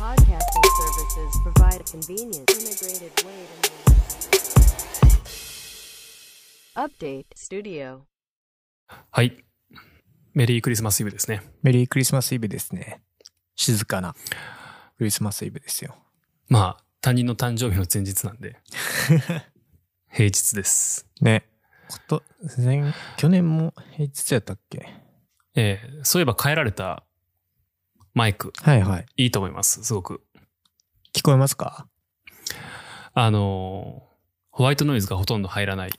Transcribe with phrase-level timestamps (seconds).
[0.00, 3.70] podcasting services provide a convenient, integrated way to
[6.74, 8.00] Update Studio.
[9.10, 9.44] はい。
[10.32, 11.42] メリークリスマスイブですね。
[11.62, 13.02] メリークリスマスイブですね。
[13.56, 14.14] 静かな
[14.96, 15.94] クリスマスイブですよ。
[16.48, 18.56] まあ、他人の誕生日の前日なんで。
[20.10, 21.06] 平日です。
[21.20, 21.44] ね。
[21.88, 22.22] こと、
[22.56, 24.88] 前、去年も平日やったっけ？
[25.56, 27.04] えーそういえば変えられた
[28.14, 29.06] マイク、はいはい。
[29.16, 29.84] いいと思います。
[29.84, 30.22] すごく。
[31.12, 31.86] 聞こえますか？
[33.14, 34.10] あのー
[34.52, 35.90] ホワイトノイズがほとんど入らない。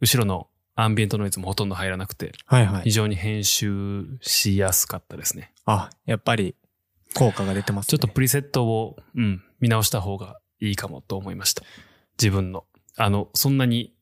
[0.00, 2.82] 後ろのアンビエントノイズもほとんど入らなくて、はいはい。
[2.84, 5.52] 非常に編集しやすかったですね。
[5.66, 6.54] あ、やっぱり
[7.14, 7.90] 効果が出てますね。
[7.90, 11.62] ちょっとプリセットを、うん、見直した方がいいかもと思いました。
[12.18, 12.64] 自分の。
[12.96, 13.92] あの、そんなに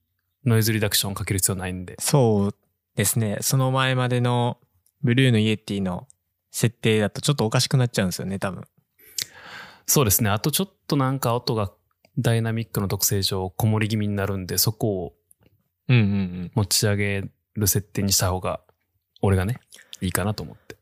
[0.44, 1.96] ノイズリダクションかける必要ないんで。
[1.98, 2.54] そう
[2.96, 3.38] ですね。
[3.40, 4.58] その前までの
[5.02, 6.06] ブルーのイエティの
[6.50, 8.64] 設定だとちょっとおかしくなっちゃうんですよね、多分。
[9.86, 10.30] そうですね。
[10.30, 11.72] あとちょっとなんか音が
[12.18, 15.12] ダイナミックの特性上こもり気味になるんで、そこを
[15.88, 16.06] うんうんう
[16.44, 16.52] ん。
[16.54, 17.24] 持ち上げ
[17.56, 18.60] る設定にした方が、
[19.22, 19.58] 俺がね、
[20.00, 20.76] いいかなと思って。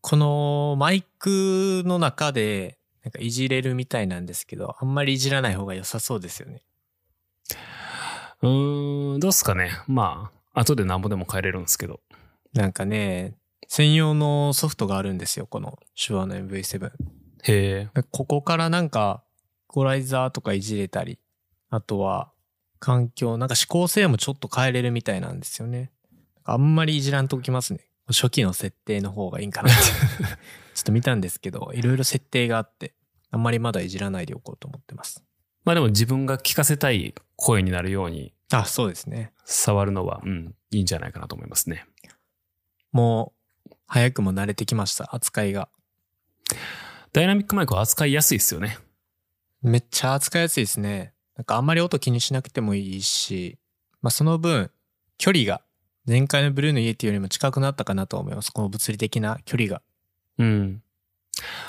[0.00, 6.62] このマイクの中でなんかいじれるみたいなんですけど、あんまりいじらない方が良さそうですよね。
[8.42, 9.72] うーん、どうっすかね。
[9.86, 12.00] まあ、後でなんぼでも変えれるんですけど。
[12.54, 13.34] なんかね、
[13.72, 16.90] 専用のソフトがあるんですよ、この手話の MV7。
[17.44, 18.02] へえ。
[18.10, 19.22] ここからなんか、
[19.68, 21.20] ゴライザーとかいじれたり、
[21.68, 22.32] あとは
[22.80, 25.92] 環境、なんか指向性もちょっと変えれるみたいなんですよね。
[26.42, 27.88] あんまりいじらんときますね。
[28.08, 29.80] 初期の設定の方がいいんかなって。
[30.74, 32.96] ちょっと見たんですけど、いろいろ設定があって、
[33.30, 35.24] あんまりまだいじらないでおこうと思ってます。
[35.64, 39.32] まあでも自分が聞かせたい声になるようにあ、そうですね。
[39.44, 41.86] 触るのは、うん、いいんじゃないかなと思いますね。
[42.90, 43.39] もう、
[43.86, 45.68] 早くも慣れてきました、扱いが。
[47.12, 48.78] ダイナミックマイクは扱いやすいですよね。
[49.62, 51.12] めっちゃ扱いやすいですね。
[51.36, 53.58] なんかあんまり音気にしなくてもいいし、
[54.00, 54.70] まあその分、
[55.18, 55.62] 距離が
[56.06, 58.52] 前回のブルーのイエティよりも近くなったかなと思います。
[58.52, 59.82] この物理的な距離が。
[60.38, 60.82] うん。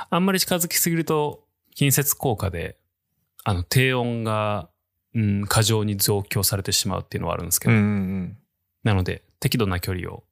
[0.09, 2.77] あんまり近づきすぎると、近接効果で、
[3.43, 4.69] あの、低音が、
[5.13, 8.37] うん、過剰に増強されてしまうっていうのはあるんですけど、うんうんうん。
[8.83, 10.23] なので、適度な距離を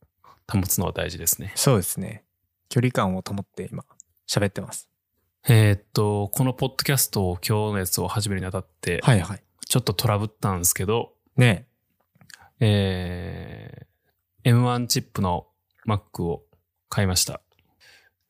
[0.52, 1.52] 保つのは大事ですね。
[1.56, 2.24] そうですね。
[2.70, 3.84] 距離感を保って今、
[4.28, 4.90] 喋ってます。
[5.48, 9.44] えーっと、このポッドキャストを今日のやつを始めるにあたって、はいはい。
[9.66, 11.68] ちょっとトラブったんですけど、ね
[12.60, 15.48] えー、M1 チップの
[15.88, 16.44] Mac を
[16.90, 17.42] 買いました。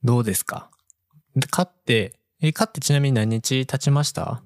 [0.03, 0.69] どうですか？
[1.35, 4.43] で買って、え、買ってちなみに何日経ちました？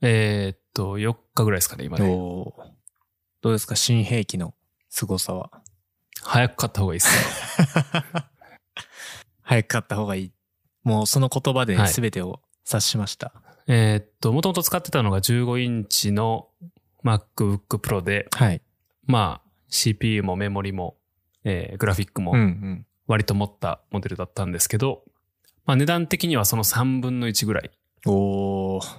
[0.00, 2.06] えーっと、4日ぐらいですかね、今ね。
[2.08, 2.54] ど
[3.44, 3.76] うですか？
[3.76, 4.54] 新兵器の
[4.88, 5.59] 凄さは。
[6.22, 8.04] 早く買った方がいいですね。
[9.42, 10.32] 早く買った方がいい。
[10.82, 13.32] もうその言葉ではい全てを察しました。
[13.66, 16.48] えーっと、もともと使ってたのが15インチの
[17.04, 18.62] MacBook Pro で、はい。
[19.06, 20.96] まあ、CPU もメモリも、
[21.44, 22.86] えーグラフィックもうんうん。
[23.06, 25.02] 割と持ったモデルだったんですけど、
[25.66, 27.70] まあ値段的にはその3分の1ぐらい、
[28.06, 28.98] おー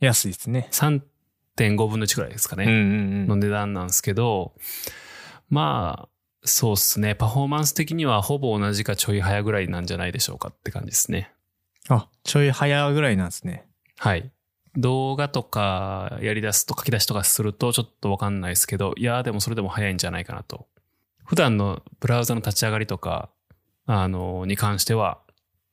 [0.00, 0.68] 安いですね。
[0.72, 2.64] 3.5分の1ぐらいですかね。
[2.64, 2.80] うんうんう
[3.24, 3.26] ん。
[3.28, 4.54] の値段なんですけど、
[5.48, 6.13] まあ、
[6.44, 7.14] そうっすね。
[7.14, 11.32] パフォーマンス的にはほぼ同じかちょい早ぐらいなんじゃないでしょうかって感じですね。
[11.88, 13.66] あ、ちょい早ぐらいなんですね。
[13.98, 14.30] はい。
[14.76, 20.66] 動画とかやり出すと書き出しとかするとちょっとわかんないですけど、いやーでもそれでも早いんじゃないかなと。
[21.24, 23.30] 普段のブラウザの立ち上がりとか、
[23.86, 25.20] あの、に関しては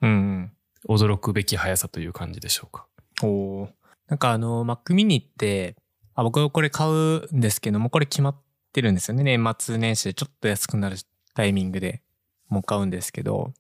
[0.02, 0.52] うん
[0.88, 2.86] 驚くべき速さという感じでしょうか。
[3.24, 3.30] うん。
[3.30, 3.70] おー
[4.08, 5.76] なんかあの、Mac mini って、
[6.16, 8.36] あ、僕これ買うんですけども、これ決まっ
[8.72, 9.24] てるんですよね。
[9.24, 10.98] 年末年始でちょっと安くなる
[11.34, 12.02] タイミングで
[12.50, 13.54] もう買うんですけど、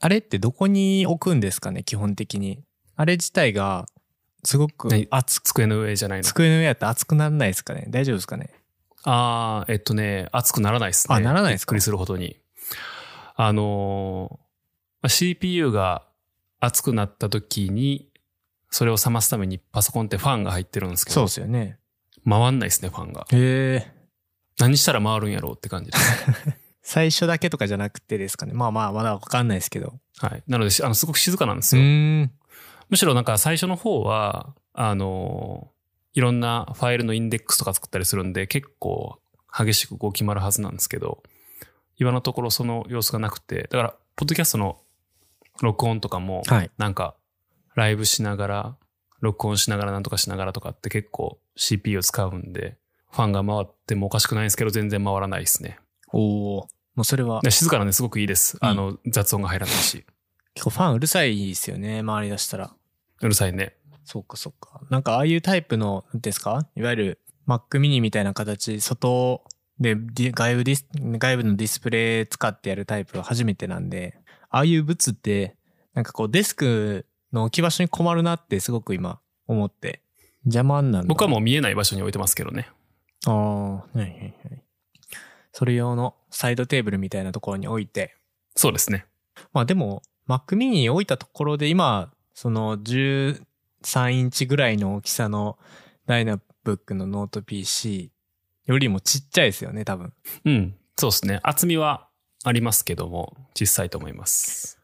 [0.00, 2.62] あれってどこに置くんですかね、基本的に。
[2.96, 3.86] あれ自体が、
[4.44, 6.24] すごく何熱く、机の上じゃないの。
[6.24, 8.50] 机の上やったら熱くならないですかね大丈夫ですかね
[9.04, 11.14] ああ、えっとね、熱くならないですね。
[11.16, 12.38] あならないですかびっくりするほどに。
[13.36, 14.44] あのー
[15.04, 16.06] まあ CPU が
[16.60, 18.10] 熱くなった時に、
[18.70, 21.78] それを冷ますためにパソコンってファンが入ってるんですけど、そうですよね。
[22.28, 23.26] 回んないですね、ファンが。
[23.30, 23.93] へえ。
[24.58, 26.26] 何したら回るんやろうって感じです。
[26.82, 28.52] 最初だけとかじゃなくてですかね。
[28.52, 29.94] まあまあ、まだわかんないですけど。
[30.18, 30.42] はい。
[30.46, 32.30] なので、しあの、すごく静かなんですうよ。
[32.90, 35.74] むしろなんか最初の方は、あのー
[36.14, 39.18] いろんなファイルのインデックスとか作ったりするんで、結構
[39.56, 41.22] 激しくこう決まるはずなんですけど、
[41.96, 44.80] 今のところその様子がなくて、だから、ポッドキャストの
[45.60, 46.70] 録音とかも、はい。
[46.78, 47.16] なんか、
[47.74, 48.76] ライブしながら、
[49.20, 52.76] 録音しながらなんとかしながらとかって結構 CPU を使うんで、
[53.14, 55.78] ファンが回ってもおかしくないんですけど、全然回らないですね。
[56.12, 56.68] おお。
[56.96, 58.56] もうそれはで静かなんですごくいいです。
[58.62, 60.04] いいあの、雑音が入らないし。
[60.54, 62.02] 結構ファンうるさいですよね。
[62.04, 62.72] 回り出したら。
[63.20, 63.76] うるさいね。
[64.04, 64.80] そうかそうか。
[64.90, 66.66] なんかああいうタイプの、なんですか？
[66.76, 69.44] いわゆる Mac mini みたいな形、外
[69.80, 74.18] で外部ディス、外部のディスプレイ使ってやるタイプは初めてなんで、
[74.50, 75.56] ああいう物って、
[75.94, 80.02] なんかこうデスクの置き場所に困るなってすごく今思って、
[80.44, 82.68] 邪魔になるの僕はもう見えない場所に置いてますけどね。
[83.26, 84.62] ああ、はいはいはい。
[85.52, 88.16] それ用のサイドテーブルみたいなところに置いて、
[88.56, 89.06] そうですね。
[89.52, 93.40] まあでも、Mac mini に置いたところで今、その13
[94.10, 95.58] インチぐらいの大きさの
[96.06, 98.10] ダイナブックのノート PC
[98.66, 100.12] よりもちっちゃいですよね、多分。
[100.44, 100.74] うん。
[100.96, 101.40] そうですね。
[101.42, 102.08] 厚みは
[102.44, 104.80] ありますけども、小さいと思います。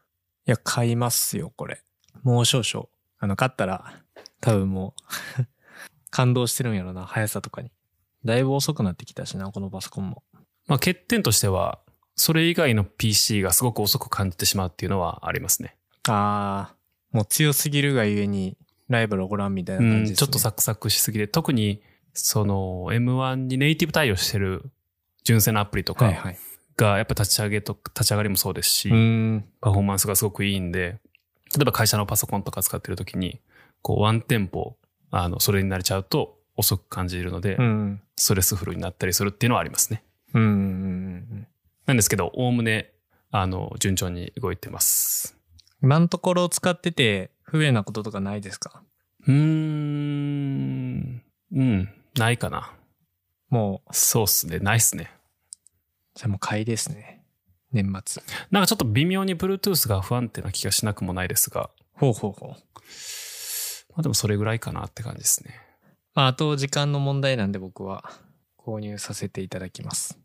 [0.47, 1.81] いや、買いますよ、これ。
[2.23, 2.87] もう少々。
[3.19, 4.01] あの、買ったら、
[4.39, 4.95] 多分も
[5.39, 5.47] う、
[6.09, 7.71] 感動してるんやろな、速さとかに。
[8.23, 10.23] だいぶ遅くなってきたしな、このパソコンも。
[10.67, 11.79] まあ欠点としては、
[12.15, 15.75] それ以外の PC がすごく遅く感じてしまうっていうのはありますね。
[16.07, 18.57] あー、もう強すぎるがゆえに、
[18.89, 21.81] ライバルをご覧みたいなうん、感じです、ねちょっとサクサクしすぎて、特に、
[22.13, 24.69] その M1 にネイティブ対応してる
[25.23, 26.11] 純正のアプリとか。
[26.77, 28.89] が、やっぱ立ち上げと、立ち上がりもそうですし。
[28.89, 30.99] パフォーマンスがすごくいいんで、
[31.55, 33.39] 例えば会社のパソコンとか使ってる時に、
[33.81, 34.77] こうワンテンポ、
[35.09, 38.01] あの、それになれちゃうと遅く感じるので、うん。
[38.17, 40.03] ストレスフルになったりするっていうのはありますね。
[40.33, 41.47] うん。
[41.85, 42.91] なんですけど、おおむね、
[43.31, 45.37] あの、順調に動いてます。
[45.81, 48.83] 今のところ使ってて不便なこととかないですか？
[49.27, 52.73] うーん、うん、ないかな。
[53.49, 55.11] もう、そうっすね、ないっすね。
[56.13, 57.23] じゃあもう買いですね。
[57.71, 58.21] 年末。
[58.51, 62.49] なんかちょっと微妙に Bluetooth が不安定な気がしなくもないですが、ほうほうほう。
[62.49, 62.55] ま
[63.99, 65.59] あでもそれぐらいかなって感じですね。
[66.13, 68.11] まあ、あと時間の問題なんで僕は
[68.57, 70.19] 購入させていただきます。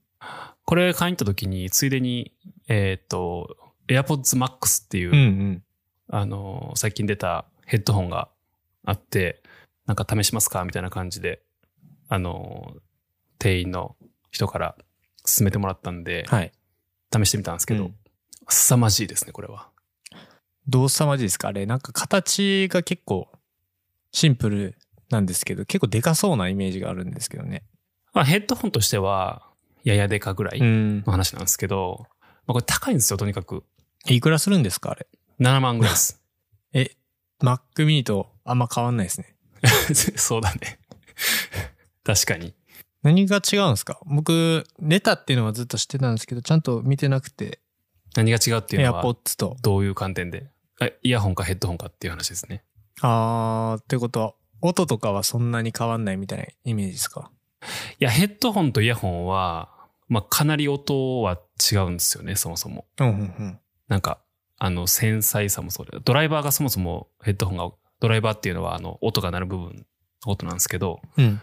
[0.65, 2.33] これ買いに行った時に、ついでに、
[2.69, 3.57] えっ、と、
[3.89, 5.63] AirPods Max っていう、うんうん。
[6.11, 8.29] あの、最近出たヘッドホンが
[8.85, 9.43] あって、
[9.87, 10.65] なんか試しますか？
[10.65, 11.41] みたいな感じで、
[12.09, 12.75] あの、
[13.39, 13.95] 店員の
[14.33, 14.77] 人から
[15.25, 16.53] 勧めてもらったんで、はい。
[17.13, 17.95] 試してみたんですけど、うん
[18.49, 19.71] 凄まじいですね、これは。
[20.69, 21.49] どうさまじいですか？
[21.49, 23.29] あれ、なんか形が結構
[24.13, 24.77] シンプル
[25.11, 27.63] なんですけど、結構でかそうなイメージがあるんですけどね。
[28.13, 29.43] まあ、ヘッドホンとしては、
[29.85, 30.99] ややでかぐらいうん。
[31.05, 33.65] の話なんですけど、まあ、これ高いんですよ、とにかく。
[34.09, 35.07] いくらするんですかあれ
[35.41, 36.21] ？7万ぐらいです。
[36.73, 36.91] え、
[37.41, 39.35] Mac mini とあんま変わんないですね。
[40.17, 40.79] そうだね。
[42.05, 42.55] 確かに。
[43.03, 44.01] 何が違うんですか？
[44.07, 47.61] 僕、ネタっていうのはずっと知ってたんですけど、ちゃんと見てなくて、
[48.17, 49.57] 何が違うっていうのは、AirPods と。
[49.63, 50.49] どういう観点で？
[50.81, 52.65] あイヤホンかヘッドホンかっていう話ですね。
[53.03, 54.35] あー、ってことは、
[54.67, 57.31] 音とかはそんなに変わんないみたいなイメージですか？
[57.99, 59.71] いや、ヘッドホンとイヤホンは、
[60.09, 61.41] まあ、かなり音は
[61.73, 62.87] 違うんですよね、そもそも。
[63.01, 63.59] うんうんうん。
[63.89, 64.21] なんか、
[64.59, 69.83] あの、繊細さもそうで、ドライバーがそもそもヘッドホンが、ドライバーっていうのは、あの、音が鳴る部分の
[70.25, 71.41] ことなんですけど、うん。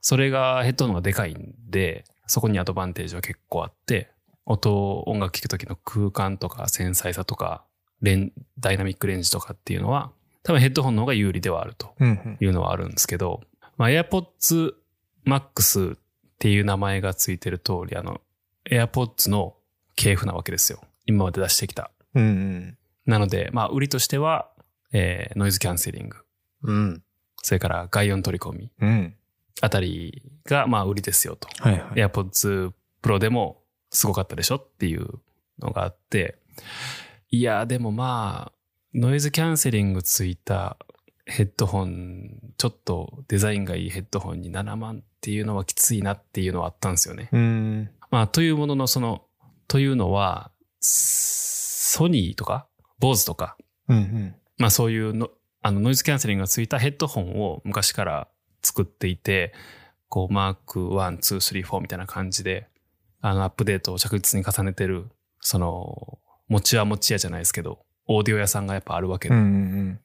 [0.00, 4.10] それがヘッドホンがでかいんで、そこにアドバンテージは結構あって、
[4.44, 7.64] 音、音楽聴く時の空間とか繊細さとか、
[8.00, 10.10] レン、ダイナミックレンジとかっていうのは、
[10.42, 12.36] 多分ヘッドホンの方が有利ではあるとうんうん。
[12.40, 13.40] いうのはあるんですけど、
[13.76, 14.72] まあ、AirPods
[15.26, 15.98] Max っ
[16.38, 18.20] ていう名前がついてる通り、あの、
[18.68, 19.54] AirPods の
[19.96, 20.80] 系譜なわけですよ。
[21.06, 21.90] 今まで出してきた。
[22.14, 22.78] うんうん。
[23.06, 24.48] なので、まあ、売りとしては、
[24.92, 26.16] えーノイズキャンセリング、
[26.64, 27.02] うん。
[27.42, 29.14] それから外音取り込みうん。
[29.60, 31.48] あたりが、まあ、売りですよと。
[31.62, 31.82] はいはい。
[31.94, 32.72] AirPods
[33.02, 35.08] Pro でもすごかったでしょっていう
[35.60, 36.38] のがあって、
[37.30, 38.61] いや、でもまあ、
[38.94, 40.76] ノイズキャンセリングついた
[41.24, 47.30] ヘッドホン、ちょっとデザインがいいヘッドホンに7万っていうのはきついなっていうのはあったんですよね。
[47.32, 47.90] うん。
[48.10, 49.22] まあ、というものの、その、
[49.66, 52.66] というのは、ソニーとか、
[52.98, 53.56] ボーズとか、
[53.88, 54.34] うんうん。
[54.58, 55.30] まあそういうの、
[55.62, 58.28] あのノイズキャンセリングがついたヘッドホンを昔から
[58.62, 59.54] 作っていて、
[60.08, 62.68] こうマーク1、2、3、4みたいな感じで、
[63.20, 65.08] あのアップデートを着実に重ねてる、
[65.40, 66.18] その、
[66.48, 70.00] 持ちは持ち屋じゃないですけど、オーディオ屋さんがやっぱあるわけで、うんうん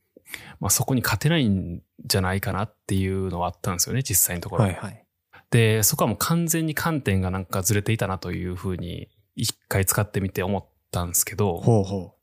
[0.60, 4.64] まあそこに勝てないんじゃないかなっていうのはあったんですよね、実際のとこうん。
[4.64, 4.66] ろ。
[4.74, 5.06] はいはい。
[5.52, 12.14] で、そこはもう完全に観点がなんかずれていたなというふうに、一回使ってみて思ったんですけど、ほうほ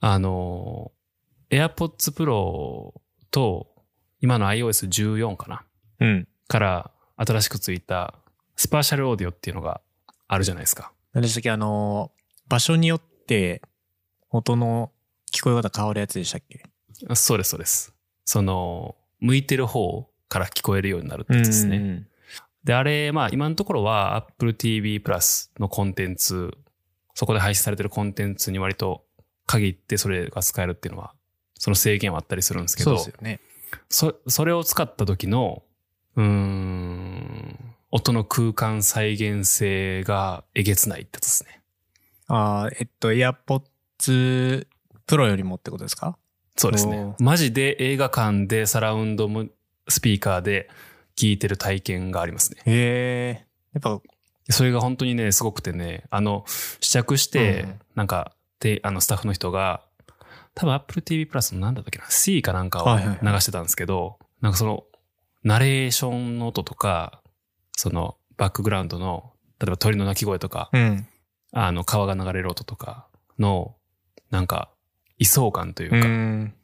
[0.00, 0.92] あの、
[1.50, 2.92] AirPods Pro
[3.30, 3.68] と
[4.20, 5.64] 今の iOS14 かな？
[6.00, 6.04] う。
[6.04, 6.28] うん。
[6.48, 8.14] から新しくついた
[8.56, 9.80] スパーシャルオーディオっていうのが
[10.28, 10.92] あるじゃないですか。
[11.14, 11.50] 何でしたっけ？
[11.50, 12.12] あの、
[12.48, 13.62] 場所によって
[14.28, 14.90] 音の
[15.34, 16.62] 聞こえ方変わるやつでしたっけ？
[17.14, 17.92] そうです、そうです。
[18.24, 21.78] その、向いてる方から聞こえるようになるってやつですね。
[21.78, 22.06] ね。
[22.62, 26.56] で、あれ、まあ今のところは Apple TV Plus のコンテンツ、
[27.14, 29.04] そこで配信されてるコンテンツに割と
[29.46, 31.14] 限ってそれが使えるっていうのは、
[31.58, 33.40] その制限はあったりすするんですけど、そうですよね。
[33.88, 35.62] そ、それを使った時の、
[36.16, 41.60] うーん、音の空間再現性がえげつないってやつですね。
[42.28, 44.66] ああ、えっと、AirPods
[45.06, 46.16] Pro よりもってことですか？
[46.56, 47.22] そうですねお。
[47.22, 49.46] マジで映画館でサラウンドも
[49.88, 50.68] スピーカーで
[51.16, 52.62] 聞いてる体験がありますね。
[52.64, 53.46] へえ。
[53.74, 54.00] やっぱ、
[54.50, 56.44] それが本当にね、すごくてね、あの、
[56.80, 59.84] 試着して、うんなんか、で、あの、スタッフの人が、
[60.54, 63.02] 多分 Apple TV プラスのなんだったっけな、C かなんかを流
[63.40, 64.84] してたんですけど、なんかその、
[65.44, 67.20] ナレーションの音とか、
[67.76, 71.06] その、バックグラウンドの、例えば鳥の鳴き声とか、うん。
[71.52, 73.06] あの、川が流れる音とか
[73.38, 73.76] の、
[74.30, 74.70] なんか、
[75.24, 76.54] 位相感といううか、ん。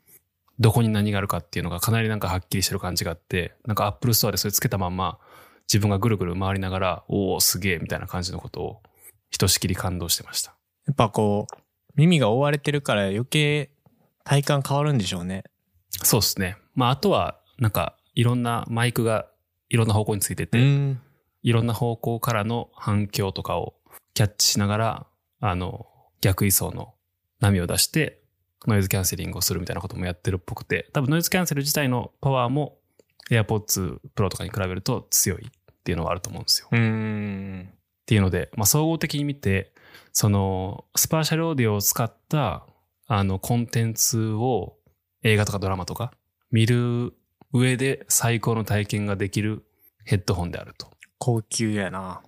[0.59, 5.19] どこに何があるかっていうのがかなりなんかはっきりしてる感じがあって、なんか Apple Store でそれつけたまんま、
[5.67, 8.83] 自分がぐるぐる回りながら、おおすげえみたいな感じのことを、
[9.31, 10.55] ひとしきり感動してました。
[10.87, 11.57] やっぱこう、
[11.95, 13.71] 耳が覆われてるから余計
[14.25, 15.45] 体感変わるんでしょうね。
[15.91, 16.57] そうですね。
[16.75, 19.27] まあ、あとは、なんか、いろんなマイクが
[19.69, 21.01] いろんな方向についてて、ん。
[21.43, 23.75] いろんな方向からの反響とかを
[24.15, 25.07] キャッチしながら、
[25.41, 25.87] あの、
[26.21, 26.95] 逆位相の
[27.41, 28.20] 波を出して、
[28.67, 32.79] ノイズキャンセリングをするみたいなこともやってるっぽくて、多分ノイズキャンセル自体のパワーも
[33.31, 36.69] AirPods Pro とかに比べると強いっていうのはあると思うんですよ。
[36.69, 37.71] っうん。
[38.07, 39.73] ていうので、まあ、総合的に見て、
[40.13, 42.67] その、スパーシャルオーディオを使った、
[43.07, 44.77] あの、コンテンツを
[45.23, 46.13] 映画とかドラマとか
[46.51, 47.15] 見る
[47.53, 49.65] 上で最高の体験ができる
[50.05, 52.23] ヘッドホンであると高級やな。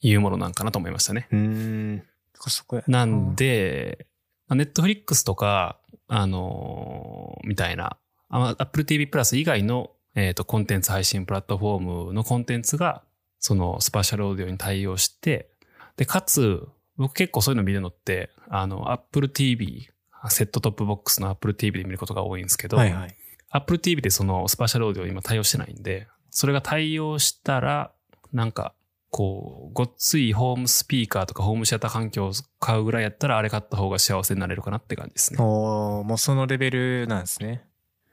[0.00, 1.26] いうものなんかなと思いましたね。
[1.32, 2.02] うん。
[2.34, 4.06] そこやなんで、
[4.54, 7.96] ネットフリックスとか、あのーみたいな、
[8.28, 13.02] あ Apple TV プラス以外の、えっ、と、コンテンツ配信プラットフォームのコンテンツが、
[13.38, 15.50] その Spatial Audio に対応して、
[15.96, 19.90] で、かつ、僕結構そういうの見るのって、あの、Apple TV、
[20.28, 23.16] セットトップボックスの Apple TV で見ることが多いんですけど、はいはい。
[23.50, 27.92] Apple TV でその Spatial Audio 今対応してないんで、それが対応したら、
[28.32, 28.74] なんか、
[29.10, 35.38] こう、ごっついホームスピーカーとかホームシアター環境を買うぐらいやったら、あれ買った方が幸せになれるかなって感じですね。
[35.40, 37.64] おーもうそのレベルなんですね。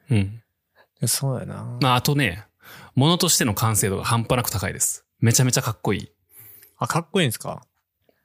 [0.10, 0.42] うん。
[1.06, 1.78] そうやな。
[1.82, 2.46] まあ、あとね、
[2.96, 5.06] 物としての完成度が半端なく高いです。
[5.20, 6.12] めちゃめちゃかっこいい。
[6.78, 7.64] あ、かっこいいんですか？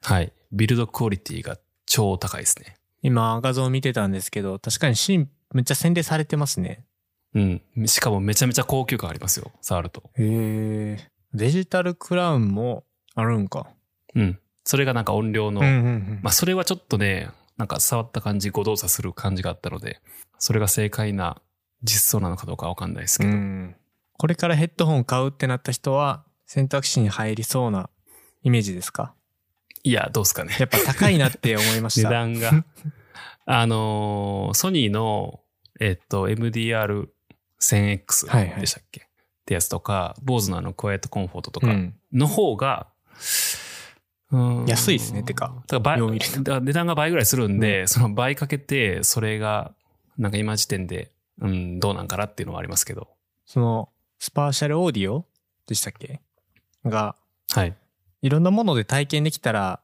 [0.01, 0.31] はい。
[0.51, 2.77] ビルドクオリティが超高いですね。
[3.01, 6.85] 今画像見てたんですけど、確かにシーンめっちゃ洗練されてますね。
[7.33, 7.61] うん。
[7.87, 9.51] しかもめちゃめちゃ高級感ありますよ。
[9.61, 10.09] 触ると。
[10.15, 11.09] へえ。
[11.33, 12.83] デジタルクラウンも
[13.15, 13.67] あるんか。
[14.15, 14.39] うん。
[14.63, 15.77] それがなんか音量の、うんうんう
[16.15, 16.19] ん。
[16.23, 19.99] まあ、それはちょっとね、なんか触った感じ、誤動作する感じがあったので、
[20.37, 21.41] それが正解な
[21.83, 23.31] 実装なのかどうかわかんないですけど。
[23.31, 23.75] うん。
[24.17, 27.89] これからヘッドホン買うってなった人は選択肢に入りそうな
[28.43, 29.13] イメージですか？
[29.83, 30.55] いや、どうですかね。
[30.59, 32.09] やっぱ高いなって思いまし値た。
[32.19, 32.65] 段が。
[33.45, 35.39] あのーソニーの、
[35.79, 39.08] えっと、MDR1000X はいはいでしたっけ、
[39.49, 41.95] ってやつとか、BOSE のあの、クワイエットコンフォートとかうん。
[42.13, 42.85] の方が、
[44.31, 49.73] うん安いですねてかだから倍だから値段が倍ぐらいするんで、その倍かけて、それが、
[50.19, 53.07] なんか今時点で、うん、どうなんかなっていうのはありますけど。
[53.47, 53.89] その、
[54.19, 55.25] Spatial Audio
[55.65, 56.21] でしたっけ？
[56.85, 57.15] が、
[57.51, 57.75] はい。
[58.21, 59.79] いろんなもので体験できたら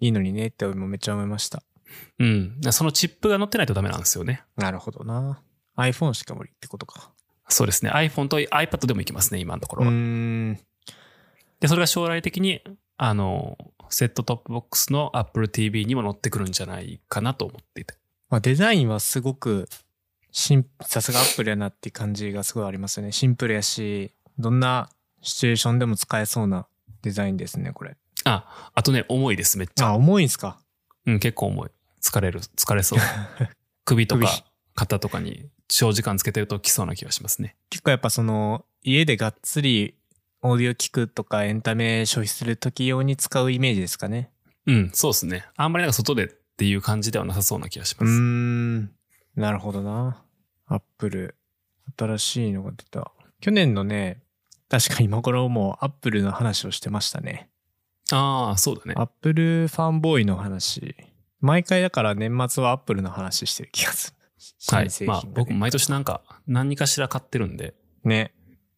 [0.00, 1.62] いいのにねってめっちゃ思いました。
[2.18, 2.60] うん。
[2.70, 4.42] そのチップが乗ってないとダメなんですよね。
[4.56, 5.40] なるほどな。
[5.78, 7.12] iPhone しか無理ってことか。
[7.48, 7.90] そうですね。
[7.92, 9.90] iPhone と iPad でもいけますね、今のところは。
[9.92, 10.54] ん。
[11.60, 12.62] で、それが将来的に、
[12.96, 13.56] あの、
[13.88, 17.94] セットトップボックスの Apple TV にも乗ってくるんじゃないかなと思っていて。
[18.30, 19.68] まあ、デザインはすごく
[20.32, 23.12] さすがアップルやなって感じがすごいありますよね。
[23.12, 24.90] シンプルやし、どんな
[25.22, 26.66] シチュエーションでも使えそうな
[27.02, 27.96] デザインですね、これ。
[28.24, 29.94] あ、あとね、重いです、めっちあ、ゃ。
[29.94, 30.58] 重いんすか？
[31.06, 31.70] うん、結構重い。
[32.02, 32.98] 疲れる、疲れそう。
[33.84, 34.32] 首と首か
[34.74, 37.56] 肩とかに長時間つけてるときそうな気がしますね。
[37.70, 39.94] 結構やっぱその、家でがっつり
[40.42, 44.30] オーディオ聞くとかエンタメ消費するとき用に使うイメージですかね。
[44.66, 45.44] うん、そうですね。
[45.56, 48.20] あんまりなんか外でっていう感じではなさそうな気がしうーます。
[48.20, 48.90] ん。
[49.36, 50.22] なるほどな。
[50.66, 51.36] アップル、
[51.96, 53.12] 新しいのが出た。
[53.40, 54.22] 去年のね、
[54.68, 57.48] 確か今頃もうアップルの話をしてましたね。
[58.12, 58.94] ああ、そうだね。
[58.96, 60.96] アップルファンボーイの話。
[61.40, 64.15] 毎回だから年末はアップルの話してる気がする。
[64.68, 67.74] はいまあ僕毎年なんか何かしら買ってるんで。
[68.04, 68.32] ね。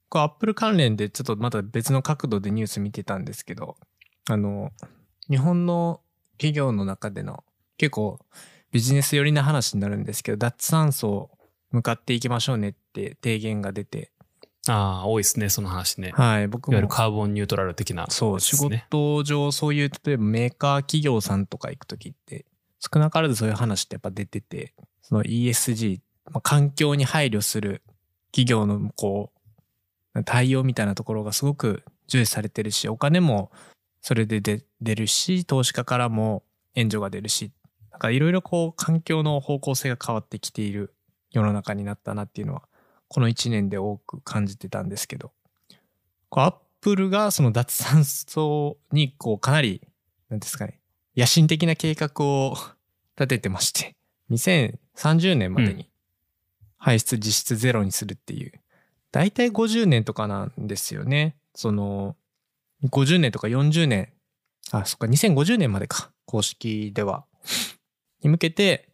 [0.08, 3.76] これアップル関連でちょっとまた別の角度でニュース見てたんですけど、
[4.28, 4.70] あの、
[5.28, 6.00] 日本の
[6.38, 7.44] 企業の中での
[7.76, 8.18] 結構
[8.70, 11.30] ビジネス寄りな話になるんですけど、脱炭素
[11.70, 14.12] 向かっていきましょうねって提言が出て、
[14.66, 16.08] ああ、多いですね、その話ね。
[16.08, 18.87] いはい、僕もわゆるカーボンニュートラル的な、そう、仕ね。
[18.90, 22.44] 事上そういう、例えばメーカー企業さんとか行くときって、
[22.80, 24.75] 少なからずそういう話ってやっぱ出てて、
[25.09, 27.83] その ESG、まあ、環境に配慮する
[28.31, 29.33] 企業のこ
[30.15, 33.50] う、対応みたいなところがすごく重視されてるし、お金も
[34.03, 36.43] それで出出るし、投資家からも
[36.75, 37.53] 援助が出るし、
[37.91, 40.95] なんかいろいろこう環境の方向性が変わってきている
[41.31, 42.62] 世の中になったなっていうのは、
[43.09, 45.33] この1年で多く感じてたんですけど、
[46.29, 49.81] こうアップルがその脱炭素にこうかなり、
[50.29, 50.81] なんですかね、
[51.17, 52.55] 野心的な計画を
[53.17, 53.98] 立ててまして、
[54.30, 55.88] 2030年までに
[56.76, 58.52] 排出実質ゼロにするっていう、
[59.12, 61.37] だいたい50年とかなんですよね。
[61.54, 62.16] その、
[62.85, 64.12] 50年とか40年、
[64.70, 67.25] あ、そっか、2050年までか、公式では。
[68.23, 68.88] に向けて、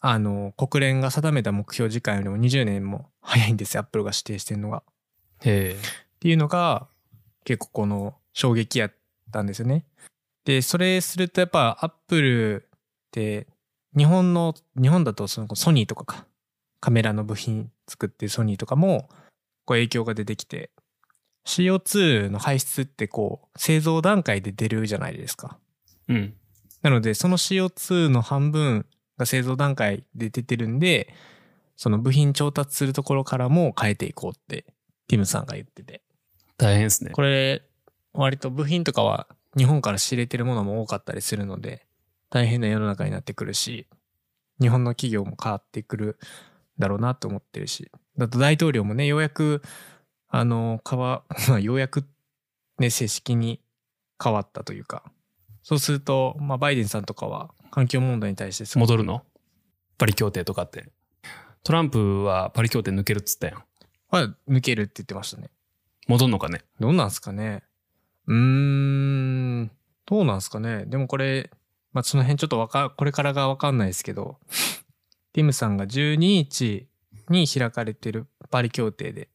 [0.00, 4.82] あの、国連が定めた目標時間よりも20年も早いんですよ、アップルが指定してるのが。
[5.44, 5.76] へえ。
[5.76, 6.88] っていうのが
[7.44, 8.92] 結構この衝撃やっ
[9.30, 9.86] たんですよね。
[10.44, 12.78] で、それするとやっぱアップルっ
[13.10, 13.46] て
[13.96, 16.26] 日本の、日本だとそのソニーとかか、
[16.80, 19.08] カメラの部品作ってるソニーとかも
[19.64, 20.70] こう影響が出てきて、
[21.46, 25.58] CO2 の排出ってこう製造段階で出るじゃないですか。
[26.08, 26.34] うん。
[26.82, 28.86] なのでその CO2 の半分
[29.18, 31.14] が製造段階で出てるんで、
[31.76, 34.64] その部品調達するところからも変えていこうって
[35.08, 36.02] ティムさんが言ってて。
[36.56, 37.10] 大変ですね。
[37.10, 37.62] これ、
[38.12, 41.86] 割と部品とかは日本から仕入れてるものも多かったりするので、
[42.30, 43.86] 大変な世の中になってくるし、
[44.60, 46.18] 日本の企業も変わってくる
[46.78, 49.62] だろうなと思ってるし、だと大統領もね、ようやく、
[50.28, 52.04] あの、変わ、 まあ、ようやく
[52.78, 53.60] ね、正式に
[54.22, 55.04] 変わったというか、
[55.62, 59.24] そうすると、まあ、バイデンさんとかは環境問題に対して戻るの？
[59.96, 60.88] パリ協定とかって。
[61.62, 63.64] トランプはパリ協定抜けるっつったやん。
[64.10, 65.50] は抜けるって言ってましたね。
[66.06, 66.62] 戻んのかね？
[66.78, 67.62] どうなんすかね？
[68.26, 69.70] うーん、
[70.04, 70.84] どうなんすかね？
[70.86, 71.50] でもこれ、
[71.94, 74.38] まあ、その辺ちょっとわか、これからがわかんないですけど、
[75.32, 76.88] ティムさんが12日
[77.30, 79.28] に開かれてるパリ協定で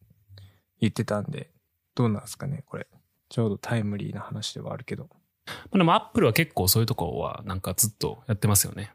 [0.80, 1.50] 言ってたんで、
[1.95, 2.88] どうなんすかねこれ。
[3.30, 5.10] ちょうどタイムリーな話ではあるけど。
[5.45, 8.91] まあでもアップルは結構そういうとこはなんかずっとやってますよね。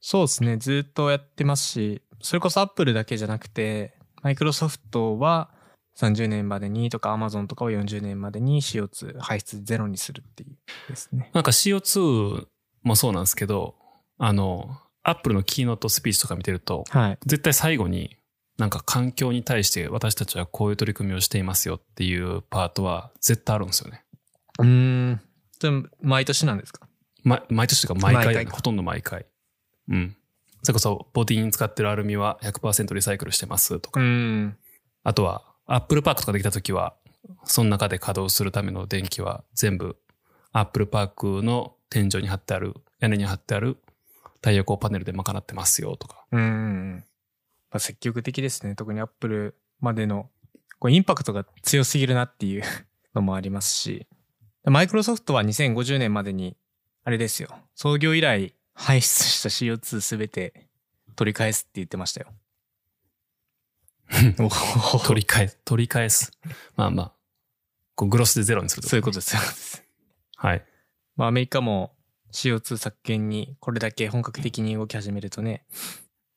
[0.00, 0.56] そうですね。
[0.58, 5.50] ずっとやってますし、それこそアップルだけじゃなくて、マイクロソフトは
[5.98, 10.56] 30年までにとか、アマゾンとかは40年までに CO2 排出ゼロにするっていう
[10.88, 11.30] ですね。
[11.34, 12.46] なんか CO2
[12.82, 13.74] もそうなんですけど、
[14.18, 17.18] あの、アップルのキーノートスピーチとか見てると、はい。
[17.26, 18.16] 絶対最後に
[18.58, 24.04] なんか環境に対して私たちはこういう取り組みをしていますよっていうパートは絶対あるんですよね。
[24.60, 25.20] うーん。
[25.60, 26.86] でも毎年なんですか？
[27.24, 29.26] ま、毎年というか毎回ほとんど毎回。
[29.88, 30.16] うん。
[30.62, 34.00] それこそボディに使ってるアルミは100%リサイクルしてますとか。
[34.00, 34.56] ん。
[35.02, 36.94] あとは、アップルパークとかできた時は、
[37.44, 39.96] その中で稼働するための電気は全部、
[40.52, 43.78] アップルパークの天井に貼ってある、屋根に貼ってある
[44.36, 46.26] 太陽光パネルで賄ってますよとか。
[46.30, 47.04] うん。
[47.70, 48.74] まあ、積極的ですね。
[48.74, 50.28] 特にアップルまでの、
[50.78, 52.62] こうインパクトが強すぎるなっていう
[53.14, 54.06] のもありますし、
[54.64, 56.56] マイクロソフトは2050年までに、
[57.04, 57.48] あれですよ。
[57.74, 60.68] 創業以来排出した CO2 すべて
[61.16, 62.28] 取り返すって言ってましたよ。
[65.04, 66.32] 取り返す、取り返す。
[66.76, 67.12] まあまあ、
[67.94, 69.82] こうグロスでゼロにするそういうことです。
[70.42, 70.64] はい。
[71.16, 71.92] まあアメリカも
[72.32, 75.64] CO2 削減にこれだけ本格的に動き始めるとね、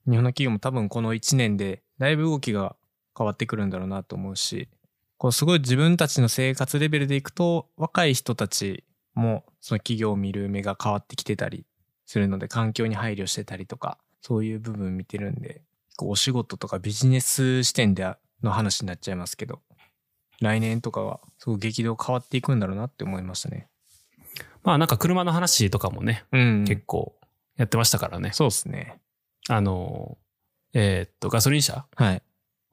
[0.05, 2.75] 日本の企業も多分この1年でだいぶ動きが
[3.17, 4.69] 変わってくるんだろうなと思うし、
[5.17, 8.83] こうすごい自分たちの生活レベルでいくと若い人たち
[9.15, 11.65] もその企業を見る目が変わってきてたり
[12.05, 15.63] するので環境に配慮してたりとかそういう部分見てるんで、
[15.97, 18.13] こうお仕事とかビジネス視点で
[18.43, 19.61] の話になっちゃいますけど、
[20.41, 23.67] 来年とかはすごい激動変わっていくんだろうなって思いましたね。
[24.65, 27.15] まあなんか車の話とかもね、うん結構
[27.55, 28.31] やってましたからね。
[28.33, 28.99] そうですね。
[29.47, 30.17] あの、
[30.73, 32.21] えーっと、ガソリン車はい。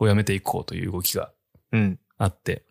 [0.00, 1.30] をやめていこうという動きが
[1.70, 1.98] うん。
[2.18, 2.64] あって。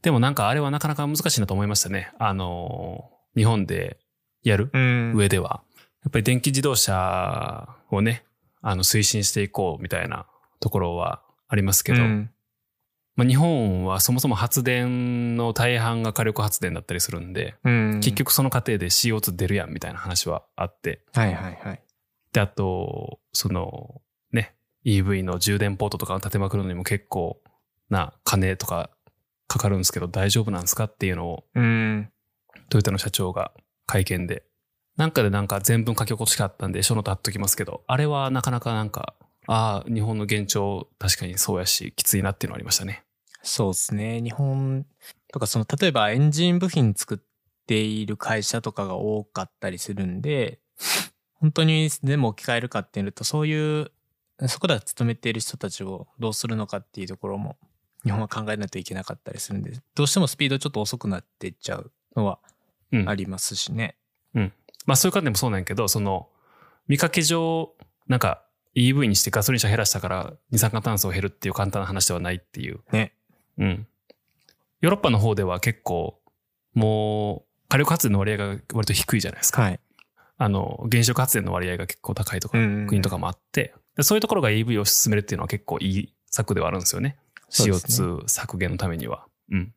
[0.00, 2.10] でもなんかあれはなかなか難しいなと思いましたね。
[2.18, 3.98] あの、日本で
[4.42, 5.62] やるうん上では。
[6.04, 8.24] やっぱり電気自動車をね、
[8.62, 10.26] あの推進していこうみたいな
[10.60, 12.30] ところはありますけど、うん
[13.18, 18.00] まあ、日本はそもそも発電の大半が火力発電だったりするんで、うん。
[18.00, 18.12] 結。
[18.12, 21.02] 局その過程で CO2 出るやんみたいな話はあって。
[21.12, 21.82] はいはいはい。
[22.32, 24.00] で、あと、その、
[24.30, 24.54] ね、
[24.86, 27.42] EV の充電ポートとかを立てまくるのにも結構
[27.90, 28.90] な金とか
[29.48, 32.10] かかるんですけど大丈夫なんですかっていうのをうん。
[32.68, 33.50] トヨタの社長が
[33.86, 34.44] 会見で。
[34.96, 39.14] なんかでなんか全文書き起こしかったんで、書のと貼っときますけど、あれはなかなかなんか、
[39.48, 43.04] ああ、日本の現状確かにそうやし、きついなっていうのはありましたね。
[43.42, 44.20] そうですね。
[44.20, 44.86] 日本
[45.32, 47.18] とか、その、例えばエンジン部品作っ
[47.66, 50.60] ている会社とかが多かったりするんで、
[51.34, 53.92] 本当に全部置き換えるかっていうと、そういう
[54.46, 57.56] そこでは勤めている人たちをどうするのかっていうところも
[58.04, 62.38] 日本は考えないといけなかったりするんで、どうしてもスピードちょっと遅くなっていっちゃうのは
[62.92, 63.96] うんありますしね。
[64.86, 66.28] まあそういう観点もそうなんやけど、その、
[66.86, 67.74] 見かけ上、
[68.06, 72.80] なんか EV にしてガソリン車減らしたから二酸化炭素を減るっていう簡単な話ではないっていう。
[72.92, 73.12] ね。
[73.58, 73.86] うん。
[74.80, 76.20] ヨーロッパの方では結構、
[76.74, 79.62] もう、火力発電の割合が割と低いじゃないですか。
[79.62, 79.80] はい。
[80.38, 87.08] あの、原子力発電の割合が結構高いとか、国とかもあって、でそういうところが EV を進めるっていうのは結構いい策ではあるんですよね。
[87.10, 87.18] ね
[87.50, 89.26] CO2 削減のためには。
[89.50, 89.74] うん。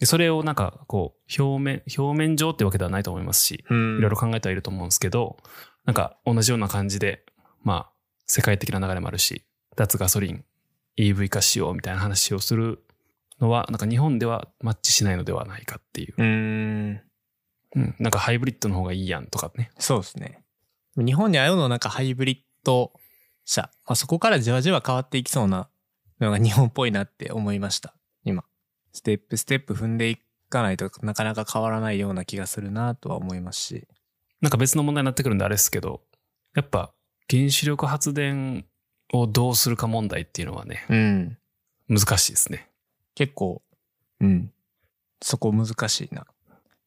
[0.00, 5.36] でそれをなんか、こう、表面、表面上ってわけではないと思いますし、うんいろいろ考えてはいると思うんですけど、
[5.84, 7.24] なんか同じような感じで、
[7.62, 7.90] まあ、
[8.26, 9.44] 世界的な流れもあるし、
[9.76, 10.44] 脱ガソリン、
[10.96, 12.82] EV 化しようみたいな話をする
[13.40, 16.14] のは、なんか日本ではマッチしないのではないかっていう。
[16.16, 17.00] うーん。
[17.76, 17.94] うん。
[17.98, 19.70] なんかハイブリッドの方がいいやんとかね。
[19.78, 20.42] そうですね。
[20.96, 22.92] 日本に合うのはなんかハイブリッド
[23.44, 23.62] 車。
[23.62, 25.68] まあ、そこからじわじわ変わっていきそうな
[26.20, 27.94] のが日本っぽいなって思いました。
[28.24, 28.44] 今。
[28.92, 33.86] ステップステップ踏んでいかないとなかなか変わらないような気がするなとは思いますし。
[34.40, 36.02] なんか別の問題になってくるんであれですけど、
[36.54, 36.92] やっぱ
[37.30, 38.64] 原子力発電
[39.12, 41.38] をどうするか問題っていうのはね、うん。
[41.88, 42.69] 難しいですね。
[43.14, 43.62] 結構、
[44.20, 44.52] うん。
[45.22, 46.26] そこ難しいな。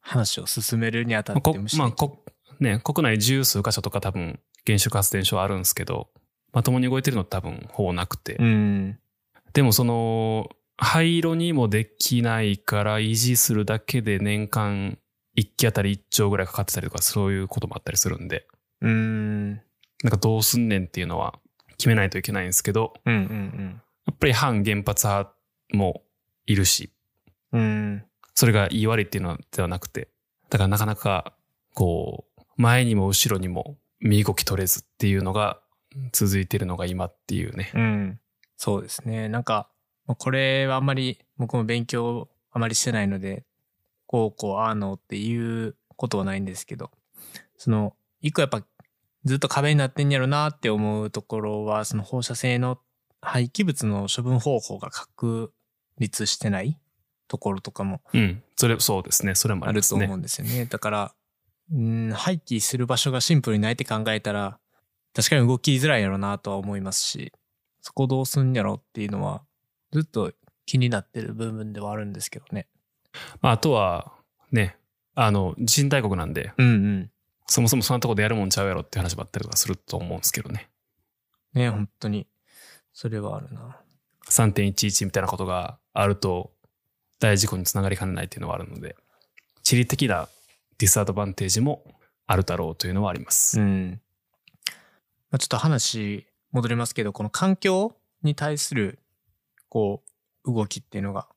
[0.02, 2.24] 話を進めるにあたってまあこ
[2.60, 6.10] ね、国内十数箇所とか多分原子力発電所はあるんですけど、
[6.52, 8.36] まともに動いてるの多分ほぼなくて。
[8.36, 9.00] うん。
[9.54, 14.98] でもその、廃炉にもできないから維持するだけで年間
[15.38, 18.48] 1機あたり1兆ぐらいかかってたりとかそういうこともあったりするんで、
[18.82, 19.52] うん。
[19.52, 21.40] なんかどうすんねんっていうのは
[21.78, 25.34] 決めないといけないんですけど、うんうんやっぱり反原発派
[25.72, 26.02] も
[26.46, 26.92] いるし、
[27.52, 28.04] うん。
[28.34, 30.10] それが言い悪いっていうのではなくて、
[30.50, 31.34] だからなかなか、
[31.74, 35.60] こう、前にも後ろにも身動き取れずっていうのが
[36.12, 37.72] 続いてるのが今っていうね。
[37.74, 38.20] うん。
[38.58, 39.30] そうですね。
[39.30, 39.70] なんか、
[40.06, 43.46] これはあんまり僕も勉強あまりしてないので、
[44.06, 46.92] こうこうああのっていうことはないんですけど、
[47.58, 48.64] その、一個やっぱ
[49.26, 52.80] ずっと壁になってんやろなって思うところは、その放射性の
[53.22, 55.54] 廃棄物の処分方法が確
[55.98, 56.78] 立してない
[57.28, 58.44] ところとかもうん。
[58.56, 59.36] それ、そうですね。
[59.36, 59.72] それもあ。
[59.72, 60.66] ると思うんですよね。
[60.66, 61.16] だから、
[61.72, 64.60] うん、廃棄する場所がシンプルにないって考えたら、
[65.14, 67.32] 確かに動きづらいやろなとは思いますし、
[67.82, 69.44] そこどうすんやろっていうのは、
[69.92, 70.32] ずっと
[70.66, 72.68] 気になってる部分ではあるんですけどね。
[73.42, 74.14] まあ、あとは、
[74.52, 74.78] ね、
[75.16, 77.12] あの、地震大国なんで、うんうん。
[77.48, 80.70] そもそもそんなとこでやるもんちゃうやろって話ばったりとかすると思うんですけどね。
[81.54, 82.28] ね、本当に。
[82.94, 83.80] それはあるな。
[84.34, 86.52] 3.11みたいなことがあると、
[87.20, 88.96] 大事故につながりかねないっていうのはあるので、
[89.62, 90.28] 地理的な
[90.78, 91.84] ディスアドバンテージも
[92.26, 93.60] あるだろうというのはあります。
[93.60, 94.02] うん。
[95.30, 99.00] まあ、ちょっと話戻りますけど、この環境に対する、
[99.70, 100.04] こ
[100.46, 101.28] う、動きっていうのが、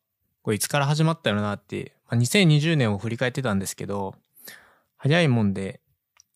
[0.42, 4.14] これいつから始まったのなって、まあ、2020年を振り返ってたんですけど、
[4.96, 5.80] 早いもんで、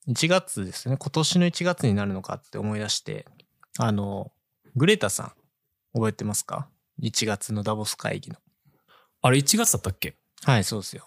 [0.09, 3.27] 1月ですね、今年の1月になるのかって思い出して、
[3.79, 4.33] あの、
[4.77, 5.33] グレタさん、
[5.93, 6.69] 覚えてますか
[7.03, 8.37] ?1 月のダボス会議の。
[9.23, 10.17] あれ1月だったっけ？
[10.45, 11.07] はい、そうですよ。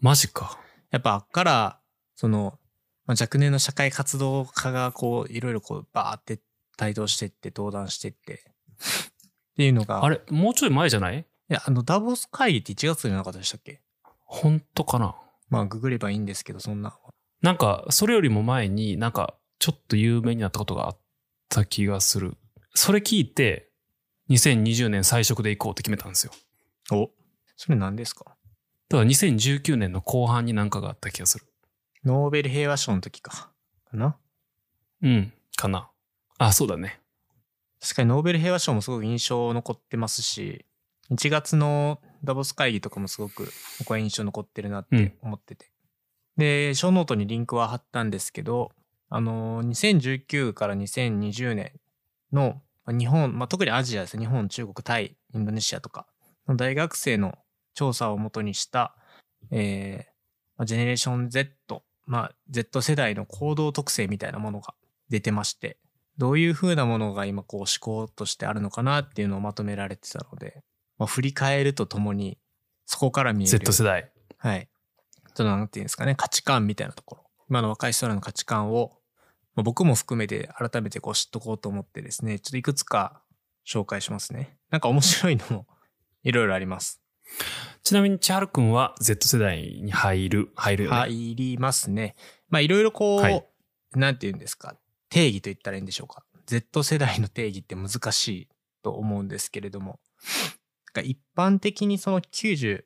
[0.00, 0.58] マジか。
[0.90, 1.80] やっぱあっから、
[2.16, 2.58] その、
[3.06, 6.40] まあ、若年の社会活動家がこう、いろいろこう、バーって
[6.80, 11.20] 帯同してって、登壇してって、っていうのが、あれもうちょい前じゃない？
[11.20, 13.80] いや、あの、ダボス会議って1月じゃなかったでしたっけ？
[14.24, 15.14] 本当かな？
[15.50, 16.96] まあ、ググればいいんですけど、そんな。
[17.42, 20.98] なんか、それよりも前になんか、ちょっと有名になったことがあっ
[21.48, 22.36] た気がする。
[22.74, 23.70] それ聞いて、
[24.30, 26.32] 2020年最速で行こうって決めたんですよ。
[26.92, 27.10] お
[27.56, 28.24] それ何ですか？
[28.88, 31.46] だから2019年の後半になんかがあった気がする。
[32.04, 33.50] ノーベル平和賞の時か。
[33.90, 34.16] かな？
[35.02, 35.90] うん、かな。
[36.38, 37.00] あ、そうだね。
[37.80, 40.64] 確かにノーベル平和賞もすごく印象残ってますし、
[41.10, 45.70] 1月のダボス会議とかもすごく僕は印象残ってるなって思ってて。
[46.36, 48.72] で、ショーノートにリンクは貼ったんですけど、
[49.10, 51.72] あの、2019から2020年
[52.32, 54.24] のまあ日本、まあ、特にアジアですね。
[54.24, 56.06] 日本、中国、タイ、インドネシアとか
[56.46, 57.38] の大学生の
[57.74, 58.94] 調査をもとにした、
[59.50, 60.14] えー
[60.56, 64.74] まあジェネレーション Z、まあ、Z 世代の行動特性みたいなものが
[65.08, 65.78] 出てまして、
[66.16, 70.62] どういう風なものが今こう思考としてあるのかなっていうのをまとめられてたので、
[70.98, 72.38] まあ、振り返るとともに、
[72.86, 73.58] そこから見える。
[73.58, 74.12] Z 世代。
[74.38, 74.68] はい。
[75.34, 77.24] そのなんていうんですかね、価値観みたいなところ。
[77.50, 78.92] 今の若い人らの価値観を、
[79.54, 83.22] まあ、僕も含めて改めてこう知っとこうと思ってですね、ちょっといくつか
[83.66, 84.56] 紹介しますね。
[84.70, 85.66] なんか面白いのも
[86.22, 87.00] いろいろあります。
[87.82, 90.96] ちなみに千春くんは Z 世代に入る、入るよね。
[90.96, 92.16] 入りますね。
[92.48, 93.46] まあいろいろこう、はい
[93.96, 94.76] なんていうんですか、
[95.08, 98.48] 定義と言ったらいいんでしょうか？Z 世代の定義って難しい
[98.82, 100.00] と思うんですけれども、
[101.04, 102.82] 一般的にその92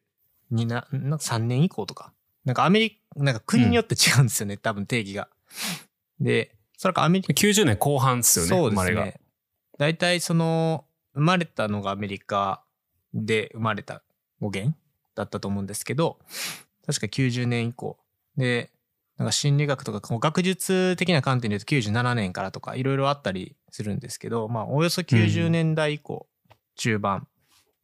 [0.66, 2.12] な、なんか3年以降とか、
[2.44, 5.30] なんかアメリカ、なんか国によって違うんですよね、多分定義が。
[6.20, 9.04] で、それかアメリカ、90年後半ですよね、そうで生ますれが。
[9.04, 9.20] ね。
[9.78, 12.62] 大体その、生まれたのがアメリカ
[13.12, 14.02] で生まれた
[14.40, 14.76] 語源
[15.16, 16.20] だったと思うんですけど、
[16.86, 17.98] 確か90年以降。
[18.36, 18.70] で、
[19.16, 26.28] なんか心理学とか学術的な観点で言うと97年からとかいろいろあったりするんですけど、まあおよそ90年代以降、
[26.76, 27.26] 中盤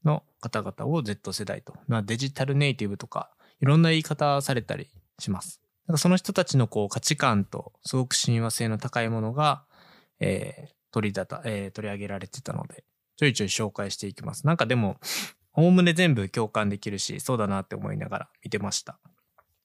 [0.04, 3.30] の方々を Z 世代と、まあデジタルネイティブとか
[3.60, 5.63] いろんな言い方されたりします。
[5.86, 9.64] なんかその人たちのこう価値観とすごく親和性の高いものが、
[10.20, 12.84] えー取りだた、えー取り上げられてたので、
[13.16, 14.46] ちょいちょい紹介していきます。
[14.46, 14.96] なんかでも、
[15.52, 19.00] おおむね全部共感できるし、そうだなって思いながら見てました。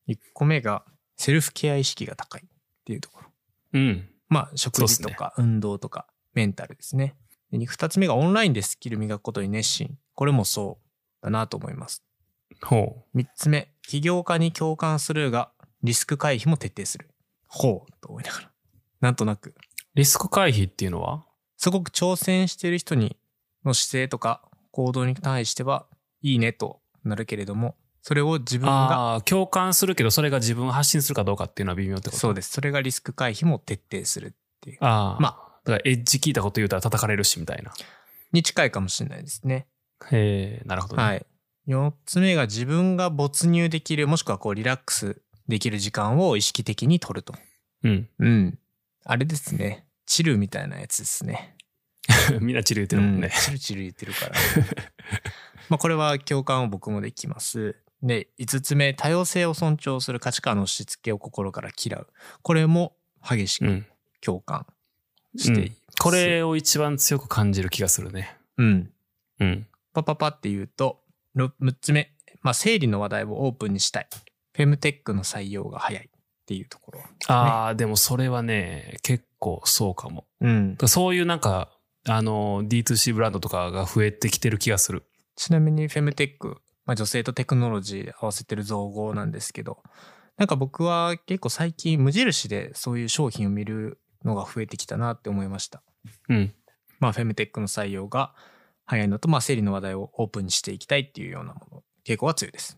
[0.07, 0.83] 1個目が、
[1.17, 2.49] セルフケア意識が高いっ
[2.83, 3.29] ていうところ。
[3.73, 4.09] うん。
[4.27, 7.15] まあ、食事とか運動とかメンタルですね。
[7.51, 9.97] で2つ目がオンラインでスキル磨くことに熱心。
[10.15, 10.79] これもそ
[11.21, 12.03] うだなと思います。
[12.63, 15.51] ほ3つ目、起業家に共感するが、
[15.83, 17.09] リスク回避も徹底する。
[17.47, 18.51] ほうと思いながら。
[19.01, 19.55] なんとなく、う。
[19.95, 21.25] リスク回避っていうのは？
[21.57, 23.17] すごく挑戦している人に
[23.65, 25.85] の姿勢とか行動に対しては
[26.21, 32.17] いいねとなるけれども、それを自分が、ああー、共感するけど、それが自分を発信するかどうかっていうのは微妙ってこと？
[32.17, 32.51] そうです。
[32.51, 34.77] それがリスク回避も徹底するっていう。
[34.81, 35.21] ああ。
[35.21, 35.49] まあ。
[35.65, 37.71] だからエッジ聞いたこと言うたら叩かれるし、みたいな。
[38.31, 39.67] に近いかもしれないですね。
[40.11, 41.03] へえ、なるほどね。
[41.03, 41.25] はい。
[41.65, 47.33] 四つ目が自分が没入できる、もしくはこうリラックスできる時間を意識的に取ると。
[47.83, 48.09] うん。
[48.19, 48.59] うん。
[49.03, 49.85] あれですね。
[50.05, 51.55] チルみたいなやつですね。
[52.39, 53.41] みんなチル言ってるもんねう。
[53.41, 54.35] チルチル言ってるから。
[55.69, 57.75] まあこれは共感を僕もできます。
[58.03, 62.07] で、5つ目、多様性を尊重する価値観の押し付けを心から嫌う。
[62.43, 62.95] これも
[63.27, 63.87] 激しくうん。
[64.21, 64.67] 共感
[65.35, 65.81] しています。
[65.99, 68.37] これを一番強く感じる気がするね。
[68.57, 68.91] うん。
[69.39, 69.67] うん。
[69.93, 71.03] パパパって言うと、
[71.35, 74.07] 6つ目、まあ生理の話題をオープンにしたい。
[74.59, 76.09] フェムテックの採用が早いっ
[76.45, 76.99] ていうところ。
[77.27, 80.25] ああ、でもそれはね、結構そうかも。
[80.41, 80.77] うん。
[80.85, 81.69] そういうなんか、
[82.05, 85.05] あの、D2C ブランドとかが増えてきてる気がする。
[85.37, 89.81] ちなみにフェムテック、まあ、女性とテクノロジー合わせてる造語なんですけど、
[90.35, 95.81] なんか僕は結構最近無印でそういう商品を見るのが増えてきたなって思いました。
[96.27, 96.53] うん。
[96.99, 98.33] まあフェムテックの採用が
[98.83, 102.77] 早いのと、まあ生理の話題をオープンにしていきたいっていうようなもの、傾向が強いです。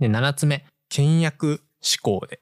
[0.00, 2.40] で、7つ目、倹約思考で、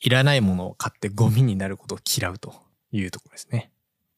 [0.00, 2.54] いらないものを買ってゴミになることを嫌うと
[2.92, 3.70] いうところですね。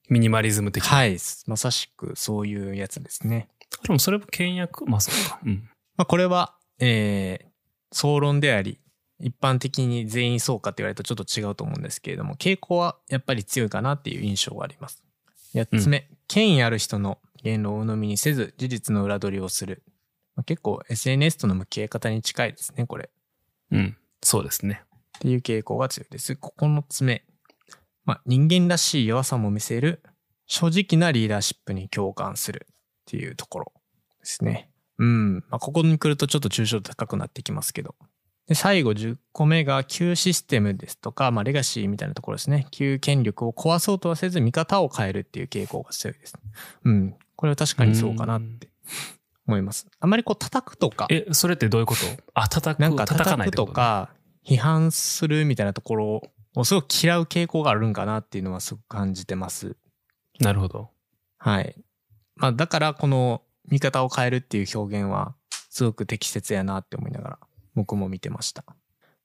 [0.08, 0.90] ミニマリズム的な。
[0.90, 1.18] はい。
[1.46, 3.48] まさしくそういうやつですね。
[3.82, 4.86] でもそれも倹約？
[4.86, 5.40] まあそうか。
[5.44, 5.68] うん。
[5.96, 7.46] まあ、これは、えー、
[7.92, 8.78] 総論であり、
[9.18, 15.02] 一般的に全員そうかって言われるとちょっと違うと思うんですけれども、傾向はやっぱり強いかなっていう印象があります。
[15.54, 19.82] 8つ目、権威ある人の言論を鵜呑みにせず、事実の裏取りをする。
[20.34, 23.08] まあ、結構 SNS との向き合い方に近いですね、これ。
[23.70, 23.96] うん。
[24.22, 24.82] そうですね。
[25.18, 26.34] っていう傾向が強いです。
[26.34, 27.24] 9つ目。
[28.04, 30.02] まあ、人間らしい弱さも見せる、
[30.46, 32.74] 正直なリーダーシップに共感するっ
[33.06, 33.72] ていうところ
[34.20, 34.70] ですね。
[34.98, 35.34] うん。
[35.50, 37.94] まあ、ここに来るとちょっと抽象度高くなってきますけど。
[38.46, 42.68] で、最後10個目が旧システムですとか、まあ、レガシーみたいなところですね。
[42.70, 46.34] 旧権力を壊そうとはせず、見方を変えるっていう傾向が強いです。
[46.84, 47.16] うん。
[47.34, 48.68] これは確かにそうかなって
[49.46, 49.86] 思います。
[50.00, 52.00] あまりこう叩くとか、え、それってどういうこと？
[52.34, 54.10] あ、叩く、なんか叩かない叩くとか、
[54.44, 56.22] 批判するみたいなところ
[56.54, 59.76] をすごく嫌う傾向があるんかなっていうのはすごく感じてます。
[60.40, 60.90] なるほど。
[61.38, 61.76] はい。
[62.36, 65.34] まあだからこの見方を変えるっていう表現は
[65.70, 67.38] すごく適切やなって思いながら
[67.74, 68.64] 僕も見てました。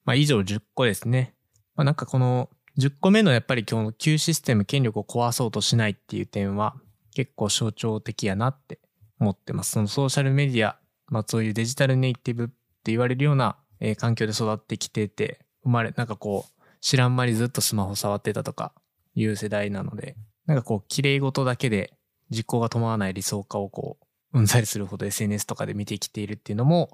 [0.04, 1.34] まあ以上10個ですね。
[1.74, 6.74] まあなんかこの10個目のやっぱり今日の旧システム権力を壊そうとしないっていう点は
[7.14, 8.78] 結構象徴的やなって
[9.22, 9.72] 思ってます。
[9.72, 12.54] そのソーシャルメディア、まあそういうデジタルネイティブって
[12.86, 18.72] 言われるような、えー環境で育ってきてて、生まれ、なんかこう知らん間にずっとスマホ触ってたとか
[19.14, 21.92] いう世代なので、なんかこう綺麗事だけで
[22.30, 23.98] 実行が伴わない理想化をこ
[24.34, 26.90] う、うんざりするほど SNS とかで見てきているっていうのも、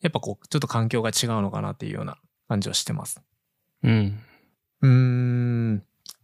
[0.00, 2.16] やっぱこう、ちょっと環境が違うのかなっていうような
[2.48, 3.20] 感じはしてます。
[3.82, 4.20] うん。
[4.82, 5.82] うーん、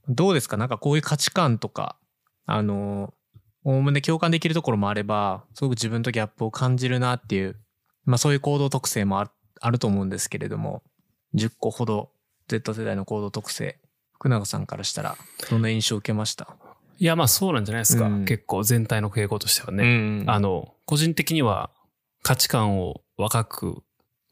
[0.09, 0.57] どうですか？
[0.57, 1.97] なんかこういう価値観とか、
[2.47, 3.13] あの、
[3.65, 7.57] おおむね共感できるところもあれば、すごく自分とギャップを感じるなっていう、
[8.05, 10.83] まあそういう行動特性もあるあると思うんですけれども、
[11.35, 12.11] 10個ほど
[12.49, 13.79] Z 世代の行動特性、
[14.15, 15.17] 福永さんからしたら、
[15.51, 16.57] どんな印象を受けました？
[16.99, 18.07] いや、まあそうなんじゃないですか。
[18.07, 20.25] うん結構全体の傾向としてはね。
[20.25, 21.71] んあの、個人的には
[22.23, 23.83] 価値観を若く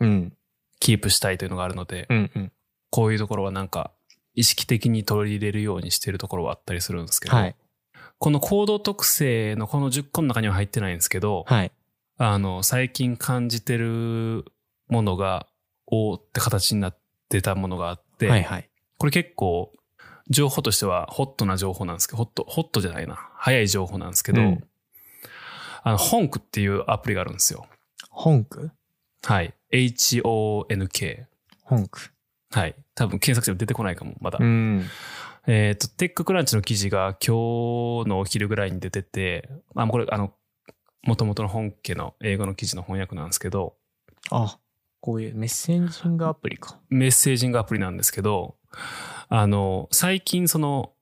[0.01, 0.33] うん、
[0.81, 2.53] キープしたいというのがあるので、うん、うん。
[2.91, 3.93] こういうところはなんか
[4.35, 7.57] 意識的に取り入れるようにしてるところはあったりするんですけど、はい。
[8.21, 11.73] この行動特性のこの10個の中には入ってないんですけど、はい。
[12.19, 14.45] あの、最近感じてる
[14.89, 15.47] ものが、
[15.87, 16.99] おーって形になっ
[17.31, 18.69] てたものがあって、はいはい。
[18.99, 19.73] これ結構、
[20.29, 23.17] 情報としてはホットな情報なんですけど、ホット、ホットじゃないな。
[23.37, 24.65] 早い情報なんですけど、うん
[25.83, 27.67] あの、ホンクっていうアプリがあるんですよ。
[28.11, 28.71] 本区
[29.25, 29.55] はい。
[29.71, 31.27] H-O-N-K。
[31.63, 32.11] 本区。
[32.51, 32.75] はい。
[32.95, 34.39] 多分検索しても出てこないかも、まだ。
[34.41, 34.85] うん。
[35.47, 40.33] えっ、と、テッククランチの記事が今日のお昼ぐらいに出てて、あ、これ、あの、
[41.03, 43.75] 元々の本家の英語の記事の翻訳なんですけど、
[44.31, 44.59] あ、
[45.01, 46.79] こういうメッセンジングアプリか。
[46.91, 48.57] メッセージングアプリなんですけど、
[49.29, 50.93] あの、最近その、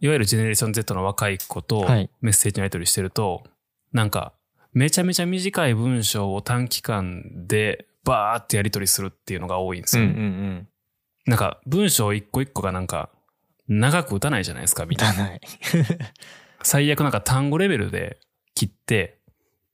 [0.00, 3.44] いわゆるジェネレーション Z の若い子とはいメッセージのやり取りしてると、
[3.92, 4.32] なんか、
[4.72, 10.04] めちゃめちゃ短い文章を短期間でバーってやり取りするっていうのが多いんですよ。
[10.06, 10.68] ん。
[11.24, 13.10] なんか、文章一個一個がなんか、
[13.68, 15.24] 長く打たないじゃないですか、みたいな。
[15.24, 15.40] ない。
[16.62, 18.18] 最悪なんか単語レベルで
[18.54, 19.18] 切って、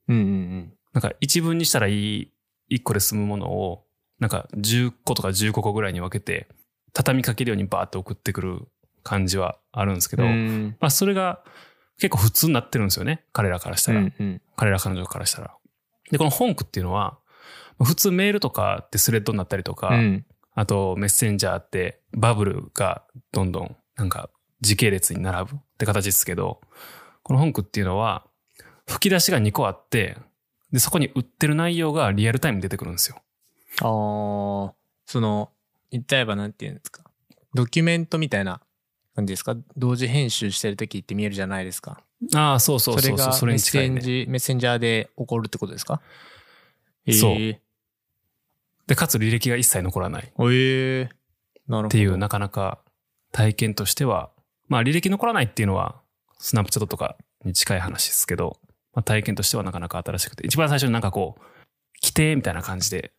[0.08, 0.72] うんうんうん。
[0.92, 2.32] なんか一文にしたらいい
[2.68, 3.84] 一個で済むものを、
[4.18, 6.48] なんか10個とか15個ぐらいに分けて、
[6.92, 8.68] 畳みかけるようにバーって送ってくる
[9.02, 11.42] 感じはあるんですけど、うんまあそれが
[11.98, 13.24] 結構普通になってるんですよね。
[13.32, 14.00] 彼らからしたら。
[14.00, 14.42] うんうん。
[14.56, 15.54] 彼ら彼女からしたら。
[16.10, 17.18] で、この本句っていうのは、
[17.82, 20.26] 普通メールとかってスレッドになったりとか、うん。
[20.54, 26.60] あとメッセンジャーってバブルがどんどんなんか時系列に並ぶって形ですけど、
[27.22, 28.24] この本句っていうのは
[28.88, 30.16] 吹き出しが2個あって、
[30.72, 33.16] で、そこに売ってる内容がリアルタイムに出てくるんですよ。
[33.80, 34.74] ああ、
[35.06, 35.50] その、
[35.90, 37.04] 言っちゃえばなんていうんですか？
[37.54, 38.60] ドキュメントみたいな
[39.14, 39.54] 感じですか？
[39.76, 42.00] 同時編集してる時って見えるじゃないですか。
[42.34, 44.00] ああ、そうそうそうそう、それに近いね。
[44.00, 46.00] センジ、メッセンジャーで起こるってことですか？
[47.12, 47.60] そうえ
[48.86, 51.08] で、かつ履歴が一切残らないっー、えー、
[51.70, 51.88] なるほど。
[51.88, 52.78] ていう、なかなか
[53.32, 54.30] 体験としては、
[54.68, 56.00] まあ履歴残らないっていうのは、
[56.38, 58.58] スナップチャットとかに近い話ですけど、
[58.94, 61.42] まあ、体験としてはなかなか新しくて、一番最初になんかこう、
[62.02, 63.12] 規定みたいな感じで、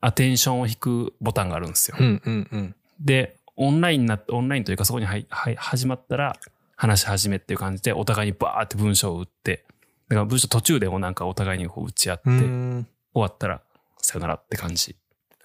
[0.00, 1.96] アテンションを引くボタンがあるんですよ。
[2.00, 2.74] うんうんうん。
[3.00, 6.36] で、オンラインになオンラインというかそこにはいはい始まったら、
[6.74, 9.64] 話し始めっていう感じで、お互いにバーって文章を打って、
[10.08, 12.86] だから文章途中でもなんかお互いにこう打ち合って、う終ん。
[13.12, 13.60] わったら、
[13.98, 14.96] さよならって感じ。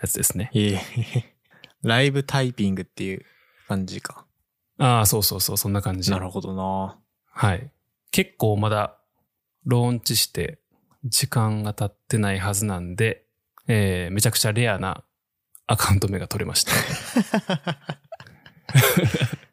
[0.02, 0.50] やつですね。
[0.54, 1.36] ええ
[1.84, 3.26] ライブタイピングっていう
[3.68, 4.26] 感じか。
[4.78, 6.12] ああ、そうそうそう、そんな感じ。
[6.12, 7.00] なるほどな。
[7.32, 7.72] はい。
[8.12, 8.98] 結構まだ、
[9.66, 10.60] ローンチして、
[11.04, 13.26] 時間が経ってないはずなんで、
[13.68, 15.04] えー、めちゃくちゃレアな
[15.68, 16.72] アカウント名が取れました。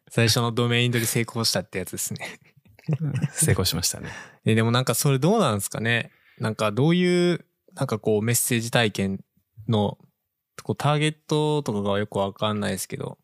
[0.09, 2.39] 最初のドメイン取り成功したってやつですね。
[3.33, 4.09] 成功しましたね。
[4.45, 6.11] えでもなんかそれどうなんですかね？
[6.39, 9.23] なんかどういう、なんかこうメッセージ体験
[9.67, 9.97] の、
[10.63, 13.17] こうターゲットとかがよくわかんないですけど。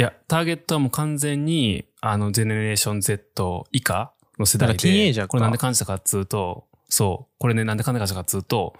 [0.00, 4.78] いや、ターゲットはもう完全に、あの、ジェネレーション Z 以下の世代で。
[4.78, 8.72] ティーンエイジャーかこれなんで感じたかっつうと、そう、これね、なんで感じたかっつうと、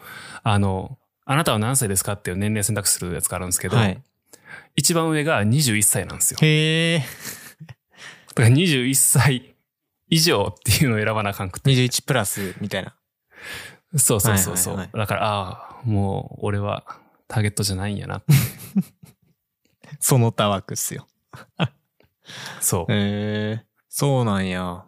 [0.43, 4.03] あの、あなたは何歳ですかっていう年齢選択するやつがあるんですけど、はい。
[4.77, 6.39] 一番上が21歳なんですよ。
[6.41, 6.99] へえ。
[8.35, 9.55] だから21歳
[10.09, 11.71] 以上っていうのを選ばなあかんくて。
[11.71, 12.97] 21プラスみたいな。
[13.99, 14.77] そうそうそうそう。
[14.77, 16.87] はいはいだから、ああ、もう俺は
[17.29, 18.23] ターゲットじゃないんやな。
[20.01, 21.07] その他枠っすよ。
[22.61, 22.93] そう。
[22.93, 23.67] へえ。
[23.89, 24.85] そうなんや。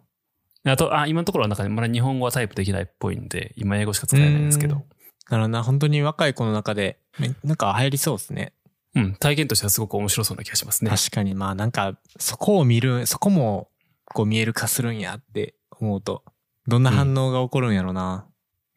[0.65, 4.75] あと、あ、今のところはなんかまだ日本語はタイプできないっぽいんで、今英語しか使えないんですけど。
[4.75, 8.53] なるほどな、本当に若い子の中で、めなんか流行りそうですね。
[8.95, 10.91] うん、体験としてはすごく面白そうな気がしますね。
[10.91, 13.69] 確かに、まあなんか、そこを見る、そこも、
[14.05, 16.23] こう見える化するんやって思うと、
[16.67, 18.27] どんな反応が起こるんやろな。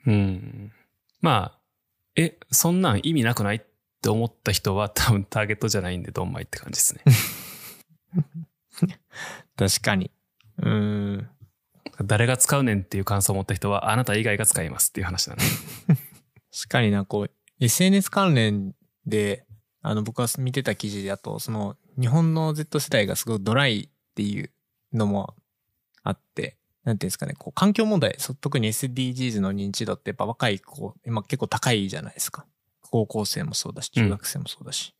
[0.06, 0.72] うん。
[1.20, 1.58] まあ、
[2.16, 3.60] え、そんなん意味なくないっ
[4.02, 7.02] て思った人は多分ターゲットじゃないんで、ドンマイって感じですね。
[9.56, 10.10] 確かに。
[10.58, 11.30] うーん。
[12.04, 15.44] 誰が使うねんっていう感想を持った人は、あなた以外が使いますっていう話なんで。
[16.52, 18.74] 確かにな、こう、SNS 関連
[19.06, 19.46] で、
[19.82, 24.50] あの、僕が見てた記事だと、その、日本の Z 世代がすごいドライっていう
[24.92, 25.34] のも
[26.02, 32.46] あって、なんていうんですかね、こう、環境問題、特に SDGs の認知度ってやっぱ若い子、今結構高いじゃないですか。
[32.82, 34.94] 高校生もそうだし、中学生もそうだし。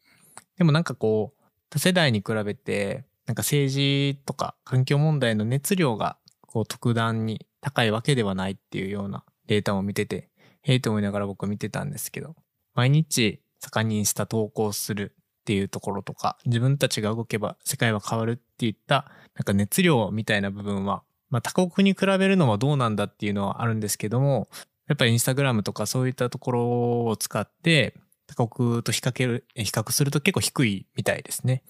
[0.56, 10.30] でもなんかこう、他世代に比べて、なんか政治とか環境問題の熱量が、こう、特段に高いわけではないっていうようなデータも見てて、
[10.62, 12.36] へえと思いながら僕は見てたんですけど、
[12.74, 24.48] 毎日盛んにインスタ投稿するっていうところとか、自分たちが動けば世界は変わるっていった、なんか熱量みたいな部分は、まあ他国に比べるのはどうなんだっていうのはあるんですけども、
[24.88, 27.94] やっぱりインスタグラムとかそういったところを使って、
[28.26, 31.62] 他国と比較ける、比較すると結構低いみたいですね。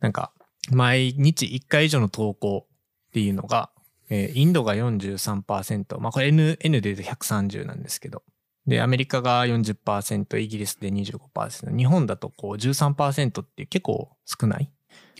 [0.00, 0.32] なんか、
[0.70, 3.70] 毎日1回以上の投稿っていうのが、
[4.10, 8.22] えーインドが43%、まあこれ N, N で言うと130なんですけど、
[8.66, 14.70] で、アメリカが40%、イギリスで25%、日本だとこう13%って結構少ない。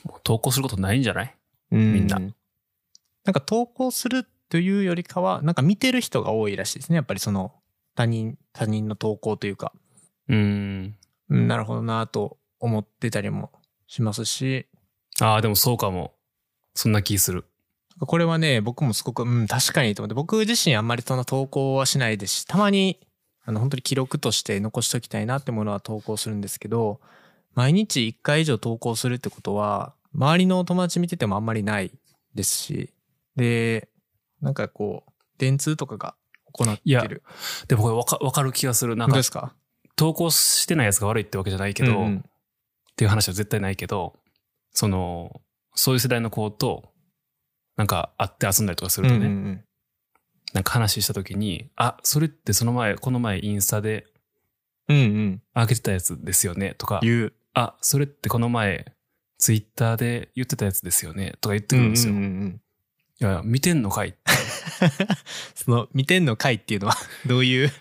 [0.05, 1.35] もう投稿することないんじゃない？
[1.71, 2.19] みんな。
[2.19, 6.97] なんか投稿するというよりかは、なんか見てる人が多いらしいですね。
[6.97, 7.53] やっぱりその
[7.95, 9.73] 他人、他人の投稿というか、
[10.29, 10.97] うーん。
[11.31, 13.51] うん、なるほどなと思ってたりも
[13.87, 14.67] しますし、
[15.21, 16.15] ああ、でもそうかも。
[16.75, 17.45] そんな気する。
[18.01, 23.01] これはね、僕もすごく、うん、確かにと思って、僕自身あんまりその投稿はしないですし、たまに、
[23.45, 27.01] あの、本当に記録として残しておきたいなってものは投稿するんですけど、
[27.55, 31.91] 毎日1回以上投稿するってことは、周りの友達見ててもあんまりない
[32.35, 32.95] ですし、
[33.35, 33.89] で、
[34.41, 36.15] なんかこう、電通とかが
[36.53, 37.25] 行っていやる。
[37.67, 38.95] でもこれわかわかる気がする。
[38.95, 39.55] なんかですか？
[39.99, 42.25] 投稿してないやつが悪いってわけじゃないけど、うんうん
[42.91, 44.19] っていう話は絶対ないけど、
[44.73, 45.41] その、
[45.77, 46.91] そういう世代の子と、
[47.77, 49.65] なんか会って遊んだりとかするとね、うんうんうん
[50.53, 54.07] なんか話した時に、あ、それってその前、この前インスタで
[54.89, 55.43] うんうん。
[55.55, 57.33] 上げてたやつですよねとか、言う。
[57.55, 58.93] あ、それってこの前、
[59.39, 62.15] ツイッターで言ってたやつですよねとか言ってくるんですよ。
[62.15, 62.61] うんうんうんうん
[63.21, 64.15] いや見てんのかい
[65.57, 66.95] その、見てんの回っていうのは、
[67.27, 67.73] どういう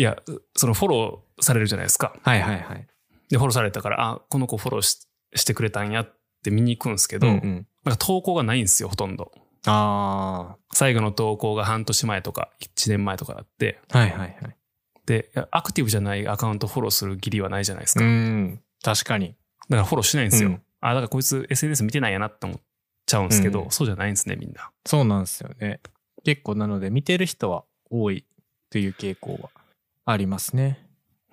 [0.00, 0.16] いや、
[0.56, 2.14] そのフォローされるじゃないですか。
[2.22, 2.86] はいはいはい。
[3.28, 9.30] で、フォローされたから、あ、この子フォローししてくれたんやって見に行くんですけど、うんうんなんか投稿がないんですよ、ほとんど。
[9.66, 13.98] あ最後の投稿が半年前とか1年前とかあって、あ。
[13.98, 14.56] はいはいはい。
[15.04, 18.04] で、アクティブじゃないアカウントフォローする義理はないじゃないですか。
[18.04, 18.60] うだん。
[18.82, 19.34] 確かに。
[19.68, 20.48] からフォローしないんですよ。
[20.48, 22.60] うんあ、だからこいつ SNS 見てないやなって思っ
[23.04, 24.70] ちゃうんですけど、うんそうじゃないんですね、みんな。
[24.86, 25.80] そうなんですよね。
[26.24, 28.24] 結構なので見てる人は多い
[28.70, 29.50] という傾向は
[30.10, 30.86] ありますね。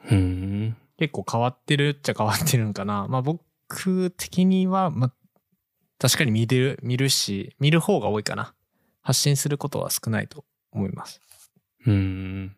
[0.05, 0.77] うーん。
[0.97, 3.07] 結構変わってるっちゃ変わってるんかな。
[3.07, 5.13] まあ僕的には、まあ
[5.99, 8.53] 確かに見てる、見るし、見る方が多いかな。
[9.01, 11.21] 発信することは少ないと思います。
[11.85, 12.55] うーん。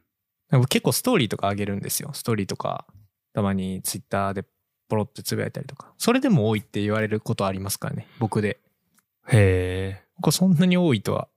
[0.68, 2.12] 結構ストーリーとか上げるんですよ。
[2.14, 2.86] ストーリーとか、
[3.34, 4.44] たまにツイッターで
[4.88, 5.94] ポロってつぶやいたりとか。
[5.98, 8.08] それでも多いって言われることありますからね。
[8.18, 8.60] 僕で。
[9.28, 10.04] へえ。
[10.16, 11.28] 僕はそんなに多いとは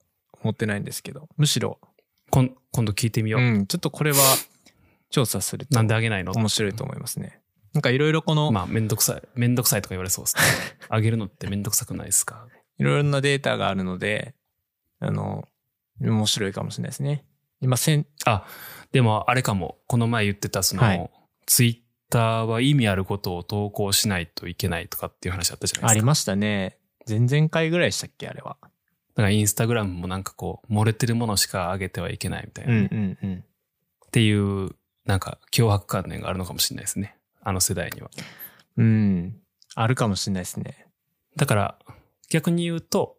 [0.42, 1.28] 思ってないんですけど。
[1.36, 1.78] むしろ、
[2.30, 3.42] 今度聞いてみよう。
[3.42, 4.18] うん、ちょっとこれは
[5.12, 6.32] 調査するとなんであげないの？
[6.32, 7.40] 面白いと思いますね。
[7.72, 9.22] なんかいろいろこの、まあ、めんどくさい。
[9.34, 10.42] めんどくさいとか言われそうですね。
[10.90, 12.48] あげるのってめんどくさくないですか？
[12.78, 14.34] いろいろなデータがあるので、
[14.98, 15.46] あの、
[16.00, 17.24] 面白いかもしれないですね。
[17.60, 18.44] 今、せん、あ、
[18.90, 19.78] でもあれかも。
[19.86, 21.10] この前言ってた、その、はい
[21.44, 25.88] ツイッターは意味あることを投稿しないといけないとかっていう話あったじゃないですか。
[25.90, 26.78] ありましたね。
[27.08, 28.58] 前々回ぐらいでしたっけあれは。
[28.62, 28.68] だ
[29.16, 33.44] からインスタグラムもなんかこう、漏れてるものしか上げてはいけないみたいな、うんねうんうん。
[34.06, 34.70] っていう、
[35.04, 37.16] なんか脅迫観念があるのかもしれないですね。
[37.42, 38.10] あの世代には。
[38.76, 39.36] うん。
[39.74, 40.86] あるかもしれないですね。
[41.36, 41.78] だから、
[42.30, 43.16] 逆に言うと、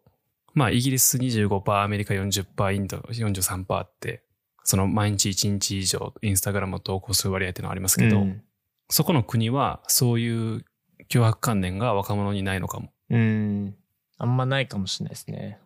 [0.54, 4.22] まあ、イギリス25%、アメリカ40%、インド43%って、
[4.62, 8.42] その毎日1日以上インスタグラムを投稿する割合っていうのはありますけど、うん
[8.90, 10.64] そこの国はそういう
[11.08, 12.92] 脅迫観念が若者にないのかも。
[13.10, 13.74] うん。
[14.18, 15.58] あんまないかもしれないですね。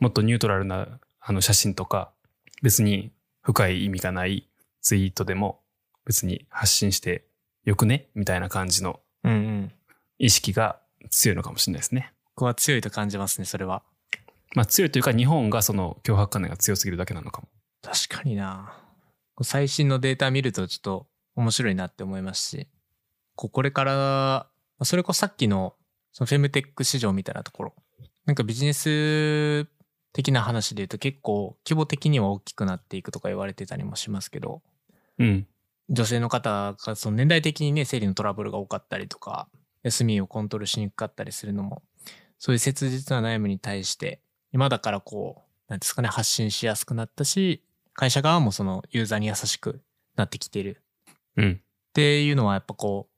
[0.00, 2.10] もっとニュートラルなあの写真とか、
[2.62, 3.12] 別に
[3.42, 4.48] 深い意味がない
[4.84, 5.60] ツイートでも
[6.04, 7.24] 別に発信して
[7.64, 8.08] よくね？
[8.14, 9.00] みたいな感じの。
[10.18, 10.78] 意識が
[11.10, 12.12] 強いのかもしれないですね。
[12.36, 13.82] 僕は強いと感じますね、それは。
[14.54, 17.48] まあ強いというか日本がその脅迫観念が強すぎるだけなのかも。
[17.82, 18.78] 確かにな
[19.42, 22.68] 最新のデータ見るとちょっと面白いなって思いますし、
[23.34, 24.48] ここれから、ま
[24.80, 25.74] あそれこそさっきの
[26.12, 27.74] そのフェムテック市場みたいなところ、
[28.26, 29.66] なんかビジネス
[30.12, 34.62] 的な話で言うと結構規模的には大きくなっていくとか言われてたりもしますけど、
[35.18, 35.46] うん。
[35.90, 39.48] 女性の方がその年代的にね、生理のトラブルが多かったりとか、
[39.82, 41.82] 休みをコントロールしにくかったりするのも、
[42.38, 44.20] そういう切実な悩みに対して、
[44.52, 47.62] 今だからこう、なんですかね、発信しやすくなったし、
[47.92, 49.82] 会社側もそのユーザーに優しく
[50.16, 50.82] なってきている
[51.36, 51.60] うん。
[51.60, 53.08] っていうのはやっぱこ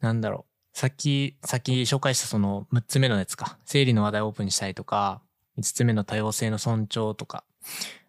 [0.00, 0.78] う、なんだろう。
[0.78, 3.58] さっき、さっき紹介したその6つ目のやつか。
[3.64, 5.20] 生理の話題をオープンにしたいとか、
[5.58, 7.44] 5つ目の多様性の尊重とか、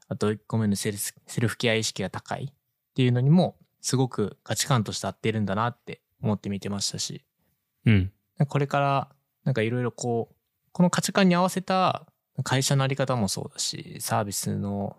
[0.07, 2.53] あと1個目のセルフケア意識が高い
[3.01, 7.25] っていうのにも、すごく価値観として合ってるんだなって思って見てましたし、
[7.87, 8.11] うん。
[8.47, 9.09] これから
[9.43, 10.35] なんかいろいろこう、
[10.71, 12.05] この価値観に合わせた
[12.43, 14.97] 会社のあり方もそうだし、サービスの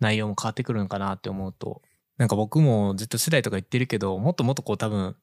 [0.00, 1.82] 内容も変わってくるのかなって思うと、
[2.16, 5.14] なんか僕もずっと世代とか言ってるけど、もっともっとこう多分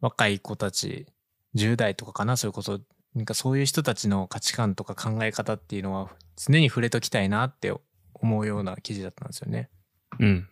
[0.00, 1.06] 若い子たち、
[1.54, 2.80] 10代とかかな、それこそ、
[3.14, 7.74] なんかそういう人たちの価値観とか考え方っていうのは常に触れときたいなって
[8.14, 9.68] 思うような記事だったんですよね。
[10.18, 10.48] うん。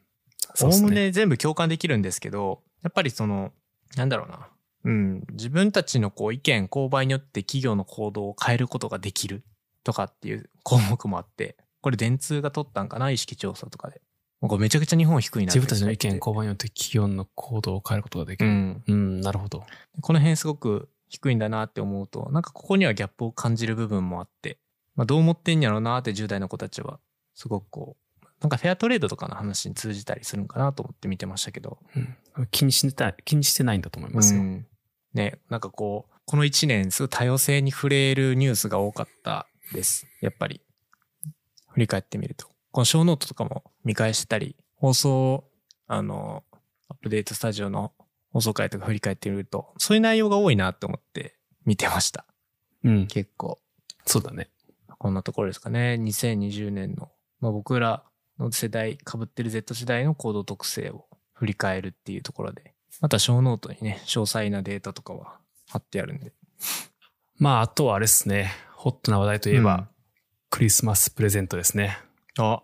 [0.61, 1.07] おおむね。
[1.07, 3.53] ね全部共感できるんですけど、やっぱりその、
[3.97, 4.49] なんだろうな。
[4.85, 5.25] うん。
[5.33, 9.43] 自分たちのこう意見、購買によって企業の行動を変えることができる
[9.85, 13.11] とかっていう項目もあって、これ電通が取ったんかな？
[13.11, 14.01] 意識調査とかで。
[14.41, 18.51] もうこれめちゃくちゃ日本低いな自分たちの意見、こ交番によって企業の行動を変えることができる。
[18.51, 18.83] うん。
[18.89, 19.65] うん、なるほど。
[20.01, 24.59] この辺すごく低いんだなって思うと、なんかここにはギャップを感じる部分もあって、
[24.97, 26.99] まあどう思ってんやろうなって10代の子たちは、
[27.35, 28.02] すごくこう、
[28.43, 31.79] なんかフェアトレードとかの話に通じたりするんかなと思って見てましたけど、
[32.37, 34.41] うん、気にしてた気にしてないんだと思いますよ。
[34.41, 34.67] うん
[35.15, 40.07] ね、なんかこう、この1年すごい多様性に触れるニュースが多かったです。
[40.21, 40.61] やっぱり。
[41.69, 42.47] 振り返ってみると。
[42.71, 45.45] このショーノートとかも見返したり、放送、
[45.87, 46.45] あの、
[46.89, 47.93] アップデートスタジオの
[48.31, 52.27] 放送回とか振り返ってみると、そういう内容が多いなって思って見てました。
[52.85, 53.07] うん。
[53.07, 53.59] 結構。
[54.07, 54.51] そうだね。
[54.99, 55.99] こんなところですかね。
[56.01, 58.05] 2020年の、まあ、僕ら
[58.43, 65.39] の世代、被ってる Z 世代の行動特性を振り返るっていうところで、またショーノートにね、詳細なデータとかは
[65.69, 66.33] 貼ってあるんで。
[67.39, 68.53] まあ、あとはあれですね。
[68.75, 69.89] ホットな話題といえば、うん
[70.55, 71.97] クリスマスプレゼントですね。
[72.39, 72.63] あ、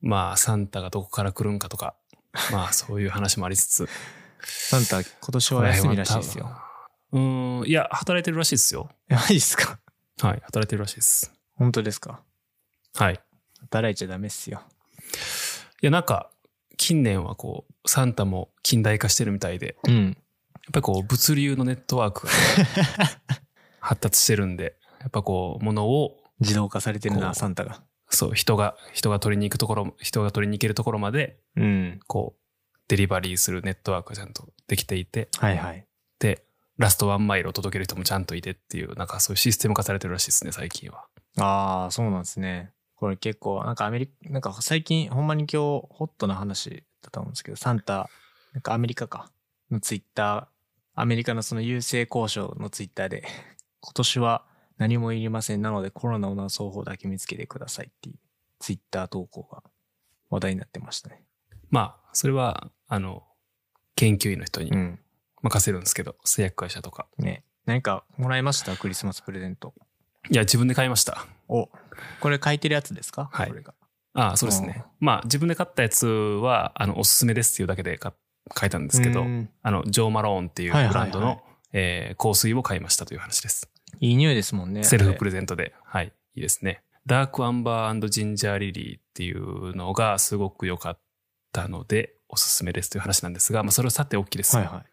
[0.00, 1.94] まあ、サンタがどこから来るんかとか、
[2.50, 3.88] まあ、そういう話もありつつ。
[4.42, 6.50] サンタ今年は休みらしいですよ。
[7.12, 8.90] うーん、いや、働いてるらしいですよ。
[9.08, 9.78] えマジですか？
[10.20, 11.32] はい、働いてるらしいです。
[11.54, 12.22] 本当ですか？
[12.96, 13.14] はい。
[13.14, 13.18] い
[13.60, 14.60] 働いちゃダメっすよ。
[15.82, 16.30] や、なんか、
[16.76, 20.06] 近年はこう、サンタも近代化してるみたいで、うん。
[20.06, 20.14] やっ
[20.72, 22.32] ぱりこう、物流のネットワークが
[23.80, 27.82] 発達してるんで、やっぱこう、物を、自動化されてるな、サンタが。
[28.10, 32.00] そう、人が、人が取りに行くところ、人が取りに行けるところまで、うん。
[32.06, 35.84] こう、デリバリーするネットワークがちゃんとできていて、はいはい。
[36.18, 36.44] で、
[36.78, 41.06] ラストワンマイルを届ける人もちゃんといてっていう、なんかそういうシステム化されてるらしいですね、最近は。
[41.38, 42.72] ああ、そうなんですね。
[42.98, 48.10] これ結構、なんかアメリカ、なんか最近、ほんまに今日、ホットな話だと思うんですけど、サンタ、
[48.52, 49.30] なんかアメリカか、
[49.70, 53.22] のツイッター、アメリカのその郵政交渉のツイッターで、
[53.80, 54.44] 今年は
[54.78, 55.62] 何もいりません。
[55.62, 58.16] なのでコロナを治す方法だけ見つけてくださいっていう
[58.58, 59.62] ツイッター投稿が
[60.30, 61.22] 話題になってましたね。
[61.70, 63.22] まあ、それは、あの、
[63.94, 64.98] 研究員の人にうん。
[65.40, 67.06] 任せるんですけど、製薬会社とか。
[67.18, 67.44] ね。
[67.64, 68.76] 何かもらいました？
[68.76, 69.72] クリスマスプレゼント。
[70.30, 71.26] いや、自分で買いました。
[71.48, 71.70] お、
[72.20, 73.28] これ書いてるやつですか？
[73.32, 73.74] はいこれが。
[74.14, 74.84] ああ、そうですね。
[75.00, 78.14] まあ、自分で買ったやつは、あの、おすすめですっていうだけでか
[78.58, 81.42] 書いたんですけどう、んあの、ジョー・マローンっていうブはいはいはいランドの、
[81.72, 83.70] えー香水を買いましたという話です。
[84.00, 84.84] いい匂いですもんね。
[84.84, 85.74] セルフプレレゼントで。
[85.84, 86.12] はい。
[86.34, 86.82] いいですね。
[87.06, 91.00] ダークアンバージンジャーリリーっていうのがすごく良かっ
[91.52, 94.56] たので、おすすめですという話なんですが、まあ、それをさておきです。
[94.56, 94.84] はいは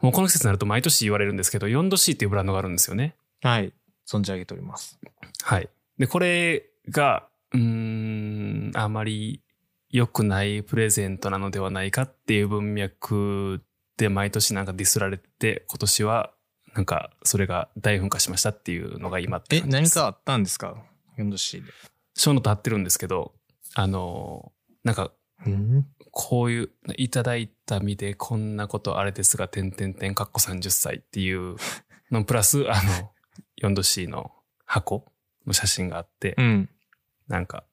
[0.00, 3.16] もうこの季節になると毎年言われるんですけど、4度 C っていうブランドがあるんですよね。
[3.42, 3.46] い。
[3.46, 3.72] はい。
[4.06, 4.98] 存じ上げております。
[5.42, 5.68] はい。
[5.98, 9.42] で、これが、うーん、あまり
[9.90, 13.62] 良くないプレゼントなのではないかっていう文脈
[13.96, 16.32] で毎年なんかディスられて、今年は
[16.74, 20.76] なんかそれが大噴火しましたっていうのが今ってえ、感じです何かあったんですか
[21.18, 21.72] ?4°C で。
[22.14, 23.32] ショーノート貼ってるんですけど、
[23.74, 24.52] あの、
[24.84, 25.12] なんか
[25.46, 25.86] うん？
[26.10, 31.56] こういう、いただいた身でこんなことあれですが、点々点、かっこ30歳っていう
[32.10, 33.10] のプラス、あの、
[33.62, 34.32] 4度 C の
[34.64, 35.04] 箱
[35.46, 36.68] の写真があって、うん。
[37.28, 37.64] なんか、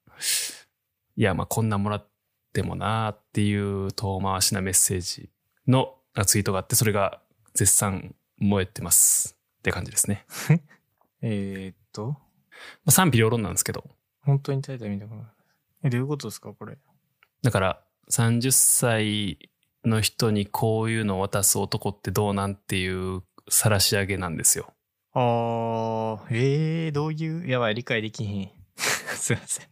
[1.15, 2.07] いや、まあこんなもらっ
[2.53, 5.29] てもなーっていう遠回しなメッセージ
[5.67, 7.21] のツイートがあって、それが
[7.53, 10.25] 絶賛燃えてますって感じですね。
[11.21, 12.17] えー、っと、ま
[12.87, 13.83] あ、賛否両論なんですけど、
[14.21, 15.31] 本当にタイトル見たことない。
[15.83, 16.77] え、どういうことですかこれ？
[17.41, 19.49] だから30歳
[19.85, 24.72] の人にこういうのを渡す男ってどうなんっていう晒し上げなんですよ。
[25.13, 28.49] あー、えー、どういう、やばい、理解できひん。
[28.77, 29.67] すいません。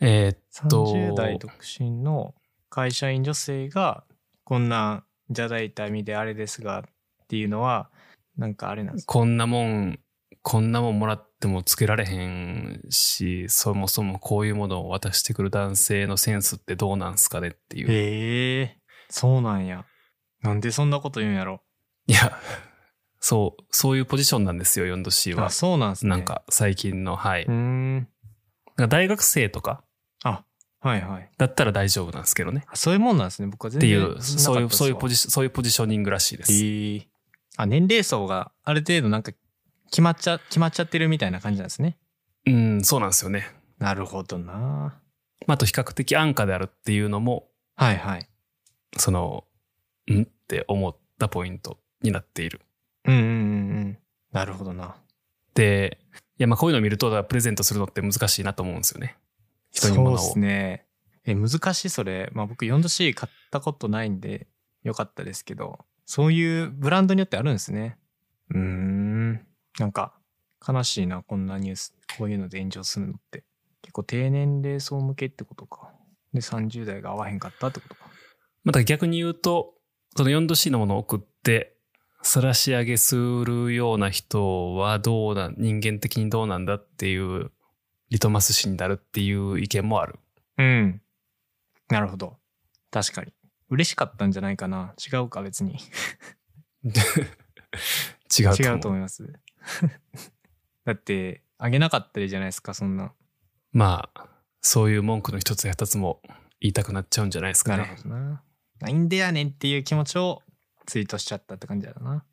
[0.00, 2.34] えーっと、30代独身の
[2.68, 4.04] 会社員女性が、
[4.42, 7.90] こんなんいただいた意味であれですが、っていうのは、
[8.36, 9.12] なんかあれなんですか？
[9.12, 10.00] こんなもん、
[10.42, 17.90] こんなもんもらってもつけられへんし、そもそもこういうものを渡してくる男性のセンスってどうなんすかねっていう。
[17.90, 18.78] へえ
[19.08, 19.86] そうなんや。
[20.42, 21.62] なんでそんなこと言うんやろ？
[22.06, 22.36] いや、
[23.26, 25.50] そう、そういうポジションなんですよ、4°C はあ、。
[25.50, 26.10] そうなんすね。
[26.10, 26.26] なん。
[26.26, 27.44] か最近の、はい。
[27.44, 28.08] うーん。
[28.90, 29.82] 大学生とか
[30.22, 30.44] あ、
[30.80, 31.30] はいはい。
[31.38, 32.66] だったら大丈夫なんですけどね。
[32.68, 33.48] あそういうもんなんですね。
[33.48, 36.52] 僕は全って然いう、そういう、そういうポジジシそういうポジショニングらしいです。
[36.52, 37.08] ええ
[37.56, 39.32] あ、年齢層がある程度なんか
[39.86, 41.96] 決まっちゃ、決まっちゃってるみたいな感じなんですね。
[42.44, 43.50] うん、そうなんですよね。
[43.78, 45.00] なるほどな。
[45.46, 48.28] まあ、あと比較的安価であるっていうのも、はいはい。
[48.98, 49.44] その、
[50.12, 50.24] ん？
[50.24, 52.60] って思ったポイントになっている。
[53.04, 53.30] うんうんうんう
[53.80, 53.98] ん。
[54.32, 54.96] なるほどな。
[55.54, 55.98] で、
[56.38, 59.16] いや、まあこういうのを見ると、プレゼントするのって難しいなと思うんですよね。
[59.70, 60.18] 人にそう物を。
[60.18, 60.86] ですね。
[61.24, 62.30] え、難しいそれ。
[62.32, 64.48] まあ僕 4°C 買ったことないんで
[64.82, 67.96] よかったですけど、そういうブランドによってあるんですね。
[68.50, 69.46] うーん。
[69.78, 70.14] なんか
[70.66, 71.94] 悲しいな、こんなニュース。
[72.18, 73.44] こういうので炎上するのって。
[73.82, 75.92] 結構低年齢層向けってことか。
[76.32, 78.10] で、30代が合わへんかったってことか。
[78.64, 79.74] また逆に言うと、
[80.16, 81.73] その 4°C のものを送って、
[82.26, 87.52] 晒し上げするような人はどうな、人間的にどうなんだっていう、
[88.08, 90.18] リトマス紙になるっていう意見もある。
[90.56, 91.02] うん。
[91.90, 92.38] なるほど。
[92.90, 93.32] 確かに。
[93.68, 94.94] 嬉しかったんじゃないかな。
[95.12, 95.76] 違うか、別に。
[98.38, 98.62] 違うと。
[98.62, 99.30] 違うと思います。
[100.84, 103.12] だって、あげなかったりじゃないですか、そんな。
[103.72, 104.28] まあ、
[104.62, 106.22] そういう文句の一つや二つも
[106.60, 107.90] 言いたくなっちゃうんじゃないですかなね。
[107.90, 108.42] るほどな。
[108.80, 110.42] なんでやねんっていう気持ちを
[110.86, 112.24] ツイートしちゃったって感じだな。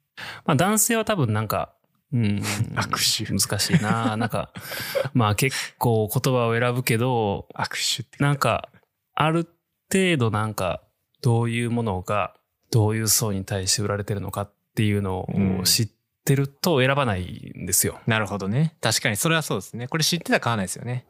[0.45, 1.73] まあ男性は多分なんか、
[2.13, 2.41] うん。
[2.75, 4.17] 握手難しいな。
[4.17, 4.51] なんか、
[5.13, 8.21] まあ結構言葉を選ぶけど、握手って。
[8.21, 8.69] なんか、
[9.13, 9.47] ある
[9.91, 10.81] 程度なんか、
[11.21, 12.35] どういうものが、
[12.71, 15.89] どういう層に対して売られてるのかっていうのうんを知っ
[16.23, 17.99] てると選ばないんですよ。
[18.07, 18.75] なるほどね。
[18.81, 19.87] 確かに、それはそうですね。
[19.87, 21.05] これ知ってたら買わないですよね。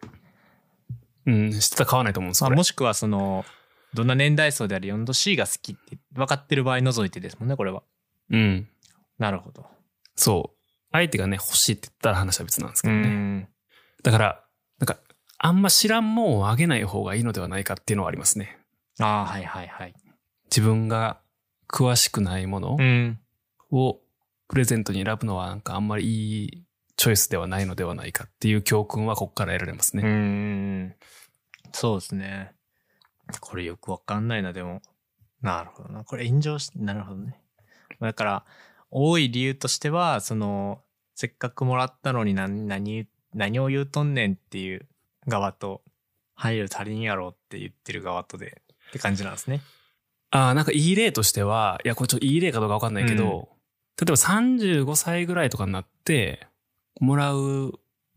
[1.25, 2.49] うん、知ってたら買わないと思うんですよ。
[2.49, 3.45] まあ、もしくは、その、
[3.93, 7.83] どんな年代層である 4°C が好きって分かってる場合除いてですもんね、これは。
[8.29, 8.67] うん。
[9.17, 9.65] なるほど。
[10.15, 10.57] そう。
[10.91, 13.07] 相手がね、欲しいって言ったら話は別なんですけうどね。
[13.09, 13.47] ん。
[14.03, 14.43] だから、
[14.79, 14.97] なんか、
[15.37, 18.57] あんま知らんもんをあげない方がいいのではないかっていうのはありますね。
[18.99, 19.93] ああ、はいはいはい。
[20.45, 21.19] 自分が
[21.69, 23.19] 詳しくないものうん。
[23.71, 23.99] を
[24.47, 26.63] プレゼントに選ぶのはなんかあんまりいい
[26.97, 30.07] チョイスではないのではないかっていう教訓はここから得られますうね。
[30.07, 30.95] ん。
[31.71, 32.51] そうですね。
[33.39, 34.81] これよくわかんないな、でも。
[35.41, 36.03] なるほどな。
[36.03, 37.41] これ炎上し、なるほどね。
[37.99, 38.45] だから、
[38.89, 40.81] 多い理由としては、その、
[41.15, 44.87] せっかくもらったのに何、何、何を言うとんねんっていう
[45.27, 45.81] 側と、
[46.35, 49.61] 配慮足りんやろって言ってる側とで、って感じなんですね。
[50.31, 53.49] ああ、なんかいい例としては、いや、これちょっといい例かどうかわかんないけど、
[53.99, 56.47] 例えば35歳ぐらいとかになって、
[56.99, 57.73] もらう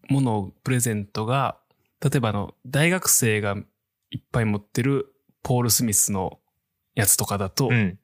[0.09, 1.59] ものをプレゼントが、
[2.01, 3.57] 例えばあの、大学生が
[4.15, 5.13] いっぱい持ってる
[5.43, 6.39] ポール・スミスの
[6.95, 7.99] やつとかだと、うん。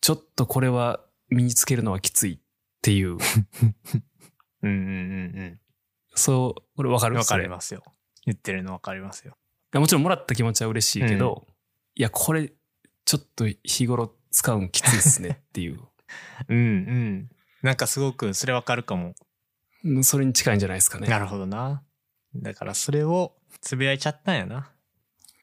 [0.00, 1.00] ちょっとこれは
[1.30, 2.38] 身につけるのはきついっ
[2.82, 3.12] ていう、
[4.62, 4.70] うんうんう
[5.44, 5.60] ん
[6.16, 7.12] そう、これわかうん。
[7.12, 7.48] るわかりす。
[7.48, 7.84] ますよ。
[8.26, 9.36] 言ってるのわかりますよ。
[9.74, 11.46] もちろんもらった気持ちは嬉しいけど、
[11.94, 12.52] いや、これ、
[13.04, 15.80] ちょっと日頃使うんきついっすねっていう。
[16.48, 17.30] うんうん。
[17.62, 19.14] なんかすごくそれわかるかも。
[19.84, 21.06] うんそれに近いんじゃないですかね。
[21.08, 21.84] なるほどな。
[22.34, 24.73] だからそれをつぶやいちゃったんやな。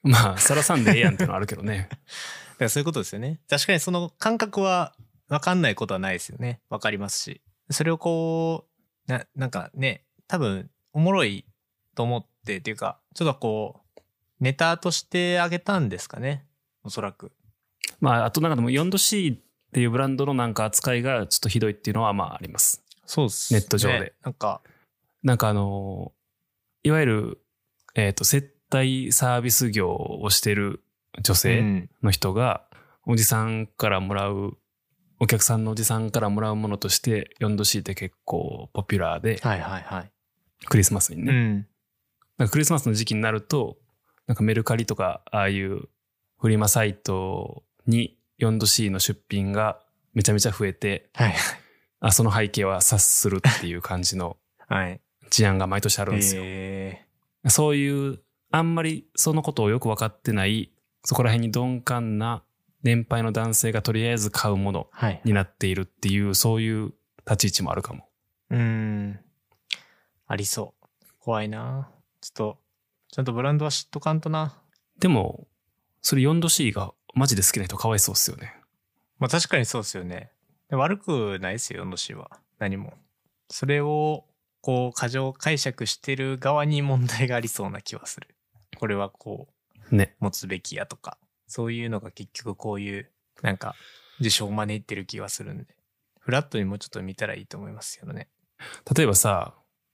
[0.04, 1.90] だかまあ、さらさんでええやんっていうのはあるけどね。
[2.60, 3.40] らそういうことですよね。
[3.50, 4.96] 確かにその感覚は
[5.30, 6.62] わかんないことはないですよね。
[6.70, 7.42] わかりますし。
[7.70, 8.68] それをこ
[9.08, 11.46] う、な、なんかね、多分おもろい
[11.96, 14.02] と思ってっていうか、ちょっとこう、
[14.40, 16.46] ネタとしてあげたんですかね。
[16.84, 17.32] おそらく。
[18.00, 19.40] まあ、あとなんかでも 4°C っ
[19.74, 22.84] ていうブランドのなんか扱いがちょっとひどいっていうのはまああります。
[23.06, 24.14] そうっすネット上で。
[24.24, 24.62] なんか、
[25.24, 26.12] なんかあの、
[26.84, 27.42] いわゆる、
[27.94, 30.84] えっ、と、接待サービス業をしてる
[31.22, 32.66] 女う性んの人が、
[33.06, 34.58] おじさんからもらう、
[35.20, 40.12] お客さんのおじさんからもらうものとして 4°C って結構ポピュラーで、はいはいはい。
[40.66, 41.32] クリスマスにね。
[41.32, 41.68] うん。
[42.38, 43.78] なんかクリスマスの時期になると、
[44.28, 45.90] なんかメルカリとか、ああいう
[46.40, 49.80] フリマサイトに 4°C の出品が
[50.14, 51.34] めちゃめちゃ増えて、はい
[52.04, 55.02] あその背景は察するっていう感じの はい。
[55.30, 56.42] 事案が毎年あるんですよ。
[56.44, 57.06] え
[57.48, 58.20] そういう、
[58.52, 60.72] あんまりそのことをよく分かってない、
[61.04, 62.44] そこら辺に鈍感な
[62.84, 64.88] 年配の男性がとりあえず買うもの。
[65.24, 66.94] になっているっていう、そういう
[67.26, 68.08] 立ち位置もあるかも。
[68.50, 69.20] うーん。
[70.28, 71.06] ありそう。
[71.20, 71.90] 怖いな。
[72.22, 72.58] ちょっと、
[73.12, 74.58] ちゃんとブランドは知っとかんとな。
[75.00, 75.48] でも、
[76.02, 78.56] それ 4°C がマジで好きな人かわいそうっすよね。
[79.20, 80.32] まあ確かにそうですよね。
[80.70, 82.32] で悪くないですよ、のしは。
[82.58, 82.94] 何も。
[83.50, 84.26] それを、
[84.62, 88.28] こう、過剰解釈してる側に問題がありそうな気はする。
[88.82, 89.48] これはこ
[89.92, 90.16] う、ね。
[90.20, 91.20] 持つべきやとか。
[91.46, 93.12] そういうのが結局こういう、
[93.44, 93.76] なんか、
[94.20, 95.76] 事象を招いてる気がするんで。
[96.20, 98.28] フラットにもうちょっと見たらいいと思いますけどね。
[98.98, 99.54] 例えばさ、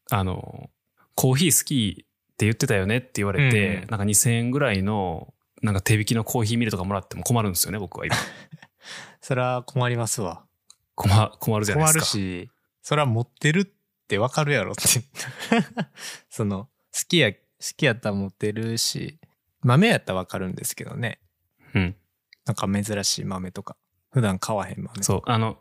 [0.10, 0.70] あの、
[1.16, 2.06] コーヒー好きっ
[2.38, 8.16] て言ってたよねって言われて、うんなんか2000円ぐらいの、なんか手引きのコーヒーミルとかもらっても困るんですよね、僕は今。
[9.20, 10.46] それは困りますわ。
[10.96, 11.10] 困
[11.40, 12.18] 困るじゃない困るですか。
[12.18, 12.50] し、
[12.82, 13.66] それは持ってるっ
[14.08, 14.84] てわかるやろって。
[16.32, 19.20] その、好きや、好きやったら持ってるし、
[19.62, 21.20] 豆やったらわかるんですけどね。
[21.74, 21.96] うん。
[22.46, 23.76] なんか珍しい豆とか。
[24.12, 25.04] 普段買わへん豆。
[25.04, 25.58] そう、あの、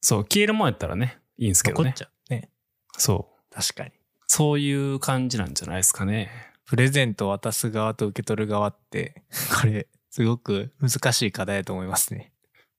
[0.00, 2.02] そう、消えるもんやったらね、いいんですけどね残っち。
[2.02, 2.50] ゃうね。
[2.96, 3.54] そう。
[3.54, 3.90] 確かに。
[4.26, 6.30] そういう感じなんじゃないですかね。
[6.66, 9.22] プレゼントを渡す側と受け取る側って、
[9.60, 12.32] これ、すごく難しい課題だと思いますね。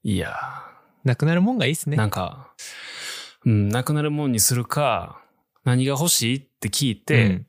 [0.04, 0.36] いや
[1.04, 1.98] なくなるもんがいいっすー、ね。
[1.98, 2.54] なんか、
[3.46, 5.22] うん、なくなるもんにするか、
[5.64, 7.47] 何が欲しいって聞いて、うん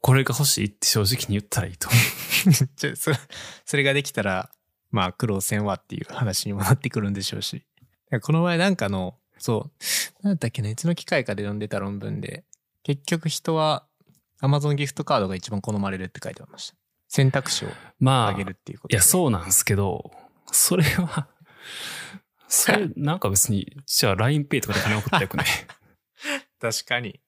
[0.00, 1.88] これが欲しいって正直に言ったらいいと
[2.44, 2.52] 思
[2.92, 2.96] う。
[2.96, 3.12] そ
[3.64, 4.50] それができたら、
[4.90, 7.64] まあ苦労せんわっていう話にもなってくるんでしょうし。
[8.22, 9.70] この前なんかの、そ
[10.22, 12.44] う、なんだっけね、いつの機会かで読んでた論文で、
[12.82, 13.86] 結局人は
[14.42, 16.76] Amazon ギフトカードが一番好まれるって書いてありました。
[17.08, 20.10] 選択肢をまあ、上げるっていうこといや、そうなんですけど、
[20.52, 21.28] それは、
[22.48, 25.44] それ、 なんか別に、じゃあ LINEPay とかで金送ったらよくね。
[26.60, 27.20] 確かに。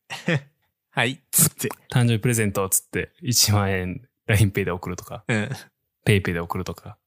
[0.94, 1.68] はい、つって。
[1.90, 5.48] 誕生日プレゼントっつって、1万円 LINEPay で送るとか、うん。
[6.04, 6.98] PayPay で送るとか。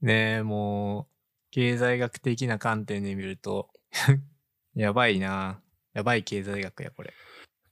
[0.00, 1.14] ねえ、もう、
[1.50, 3.70] 経済学的な観点で見ると、
[4.76, 5.60] やばいな。
[5.92, 7.12] やばい経済学や、これ。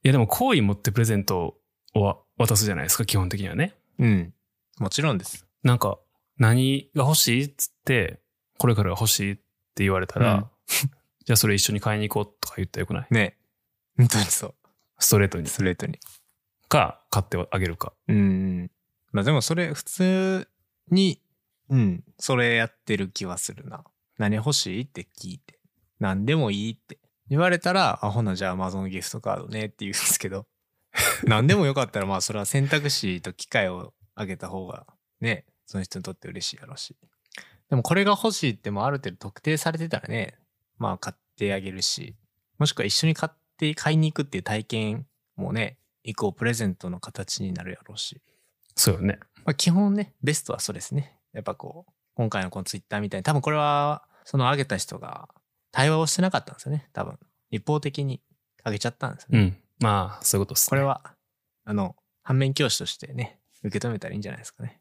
[0.02, 1.56] いや、でも好意持ってプレゼント
[1.94, 3.74] を渡すじゃないですか、基本的にはね。
[4.00, 4.34] うん。
[4.78, 5.46] もちろんです。
[5.62, 6.00] なんか、
[6.38, 8.20] 何が欲しいっつって、
[8.58, 10.46] これからが欲しいって言われたら、うん
[11.24, 13.06] じゃあそれ一緒に買いに行こうとか言ったらよくない？
[13.10, 13.38] ね
[13.96, 14.54] 本当にそう。
[15.03, 15.46] ストレートに。
[15.46, 15.98] ストレートに。
[16.68, 17.92] か、買ってあげるか。
[18.09, 18.70] うん。
[19.11, 20.48] まあでもそれ普通
[20.90, 21.20] に、
[21.68, 23.84] うん、それやってる気はするな。
[24.18, 25.59] 何欲しいって聞いて。
[25.98, 26.98] 何でもいいって
[27.28, 30.46] 言われたら、あ、ほなじゃあ Amazon ギフトカードねって言うんですけど、
[31.24, 34.86] 何でもよかったらまあそれは選択肢と機会をあげた方が
[35.20, 36.96] ね、その人にとって嬉しいやろうし。
[37.70, 40.38] でもこれが欲しいってもある程度特定されてたらね、
[40.78, 42.14] まあ買ってあげるし、
[42.59, 43.41] もしくは一緒に買って
[43.74, 45.06] 買いに行くっていう体験
[45.36, 48.20] もね、以降プレゼントの形になるやろうし。
[48.74, 49.18] そうよね。
[49.44, 51.18] まあ、基本ね、ベストはそうですね。
[51.32, 55.28] やっぱこう、今回のこのツイッターみたいに、多分これは、その上げた人が
[55.72, 56.88] 対話をしてなかったんですよね。
[56.92, 57.18] 多分。
[57.50, 58.20] 一方的に
[58.64, 59.38] 上げちゃったんですよね。
[59.38, 59.56] うん。
[59.80, 60.68] まあ、そういうことです、ね。
[60.70, 61.14] これは、
[61.64, 64.80] あの、反面教師としてね、受け止めたらいいんじゃないですかね。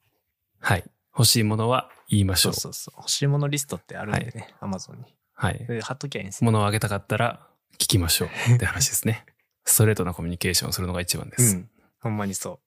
[0.59, 0.83] はい。
[1.13, 2.53] 欲しいものは言いましょ。
[2.53, 2.99] そううそうそう。
[2.99, 5.15] 欲しいものリストってあるんでね、アマゾンに。
[5.33, 5.71] はいそ。
[5.71, 6.45] れで貼っときゃいいんですよ。
[6.45, 9.25] 物をあげたかったら聞きましょう って話ですね。
[9.65, 11.55] ストレートなコミュニケーションをするのが一番です。
[11.55, 11.69] うん。
[11.99, 12.59] ほんまにそう。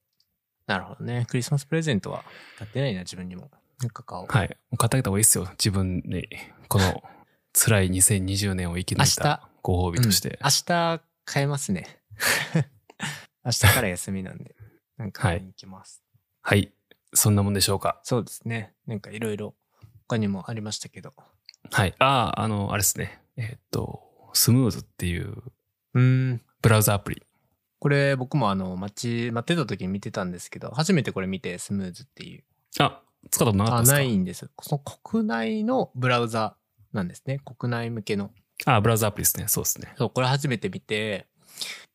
[0.67, 1.27] なるほどね。
[1.29, 2.25] クリスマスプレゼントは
[2.59, 3.51] 買ってないな、自分にも。
[3.81, 4.27] なんか買おう。
[4.29, 4.49] はい。
[4.49, 5.47] もう買ってあげた方がいいですよ。
[5.53, 6.29] 自分に、
[6.69, 7.03] この
[7.53, 10.31] 辛い2020年を生き抜いたご褒美として。
[10.31, 12.01] うん明日買えますね。
[13.45, 14.55] 明日から休みなんで。
[14.97, 16.03] なんか買いに行きます。
[16.43, 16.73] はい。
[17.15, 18.01] そんなもんでしょうか？
[18.05, 18.75] そうですね。
[18.87, 19.55] なんかいろいろ
[20.07, 21.13] 他にもありましたけど。
[21.71, 21.95] はい。
[21.99, 23.21] ああ、あの、あれですね。
[23.37, 24.03] えーっと、
[24.35, 25.43] スムーズっていう。
[25.95, 27.23] ブラウザアプリ。
[27.79, 28.95] これ僕もあの、待
[29.29, 32.45] ち、待ってた時に見てたんですけど、初めてこれ見てスムーズっていう。
[32.79, 33.97] あ、使ったことなかったあ、ですか？
[33.99, 34.51] ないんです。
[34.63, 36.57] その国内のブラウザ
[36.93, 37.41] なんですね。
[37.45, 38.31] 国内向けの。
[38.67, 39.49] あ、ブラウザアプリですね。
[39.49, 39.93] そうですね。
[39.97, 41.27] そう、これ初めて見て、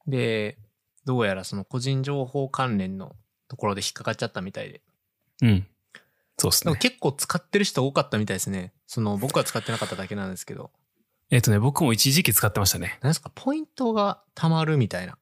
[0.08, 0.58] で、
[1.06, 3.16] どうやらその個人情報関連の
[3.48, 4.82] ところで引っかかっちゃったみたいで。
[5.42, 5.68] うん。
[6.38, 6.76] そうですね。
[6.76, 8.74] 結構使ってる人多かったみたいですね。
[8.86, 10.72] その僕は使ってなかっただけなんですけど。
[11.32, 12.98] えーっとね、僕も一時期使ってましたね。
[13.02, 13.32] 何ですか？
[13.34, 15.18] ポイントが貯まるみたいな。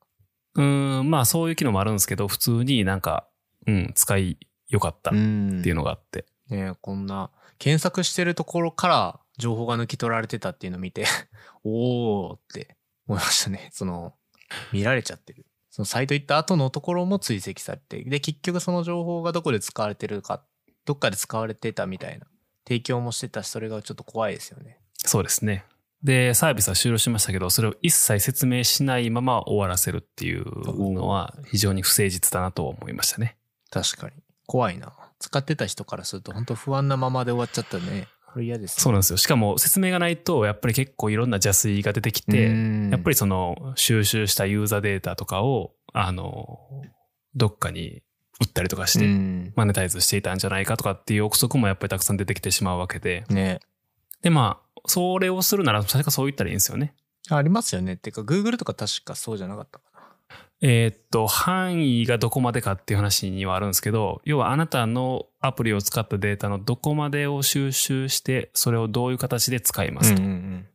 [0.56, 3.28] うーん、まあそういう機能もあるんですけど、普通になんか、
[3.66, 4.38] うん、使い
[4.70, 6.26] よかったっんていうのがあって。
[6.50, 7.30] ねえこんな、
[7.60, 11.06] 検索してるところから情報が抜き取られてたっていうのを見て、
[11.66, 12.78] おーって
[13.08, 13.70] 思いましたね。
[13.74, 14.14] その、
[14.72, 15.46] 見られちゃってる。
[15.70, 20.42] そのサイト行った後のところも追跡されて、で、結局その情報がどこで使われてるか、
[20.86, 22.26] どっかで使われてたみたいな。
[22.66, 24.80] 提供もしてたし、それがちょっと怖いですよね。
[24.98, 25.66] そうですね。
[26.04, 30.46] で、サービスは終了しましたけど、それを一切説明しないまま終わらせるっていう
[30.94, 33.38] のは非常に不誠実だなと思いましたね。
[33.72, 34.14] 確かに。
[34.46, 34.94] 怖いな。
[35.20, 38.08] 使ってた人からすると本当不安なままで終わっちゃったね。
[38.32, 38.82] これ嫌です、ね。
[38.84, 39.18] そうなんですよ。
[39.18, 46.60] しかも説明がないと、やっぱり結構いろんな邪推が出てきて、やっぱり、りその収集したユーザーデータとかを、あの、
[47.36, 48.04] どっかに
[48.40, 53.26] 売ったりとかしうて、んマネタイズしていたんじゃないかとかっていう憶測もやっぱりたくさん出てきてしまうわけで。
[53.30, 53.60] ね
[54.22, 56.94] で、まあ、それをするなら、確かそう言ったらいいんですよね。
[57.30, 57.94] ありますよね。
[57.94, 60.02] っていうか、Google とか確かそうじゃなかったかな。
[60.62, 70.66] えーっと、範囲がどこまでかっていう話にはあるんですけど、要はあなたのアプリを使ったデータのどこまでを収集して、それをどういう形で使いますとん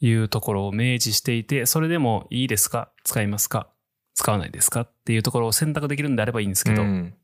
[0.00, 2.92] いうところを明示していて、それでもいいですか？
[3.02, 3.68] 使いますか？
[4.14, 4.82] 使わないですか？
[4.82, 7.14] っていうところを選択できるんであればいいんですけど、うん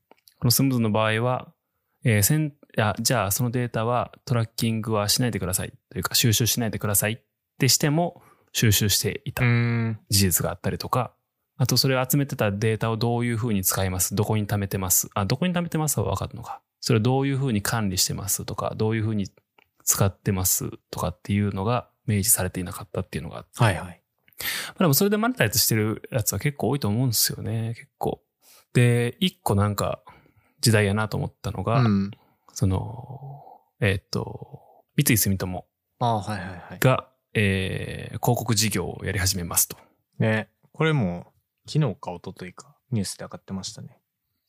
[0.40, 1.52] このスムーズの場合は、
[2.04, 7.18] えーせんいやじゃあそのデータはトラッキングはしないでくださいというか収集しないでくださいっ
[7.58, 9.98] てしても収集していたうん。
[10.10, 11.12] 事実があったりとか、
[11.56, 16.60] あとそれを集めてたデータをどういうふうに使いますどこに貯めてますあ、どこに貯めてますは分かるのか。
[16.80, 19.28] それをどういうふうに管理してますとか、どういうふうに
[19.84, 23.50] 使ってますとかっていうのが明示されていなかったっていうのがあって。
[23.62, 24.02] はいはい。
[24.68, 28.22] まあでもそれでマネタイズしてるやつは結構多いと思うんですよね、結構。
[28.74, 30.02] で、一個なんか
[30.60, 32.10] 時代やなと思ったのが、うん。
[32.52, 34.60] その、えーっと、
[34.96, 35.66] 三井住友
[35.98, 36.78] ああ、はいはいはい。
[36.80, 39.76] が、えー広告事業をやり始めますと。
[40.18, 40.48] ね。
[40.72, 41.32] これも、
[41.66, 43.98] 昨日か一昨日か、ニュースで上がってましたね。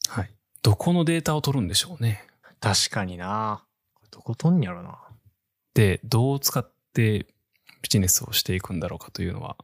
[0.10, 0.36] はい。
[0.62, 2.28] どこのデータを取るんでしょうね。
[2.60, 3.66] 確かにな
[4.12, 5.00] どこ取んやろな。
[5.74, 7.26] で、どう使って
[7.82, 9.58] ビジネスをしていくんだろうかというのは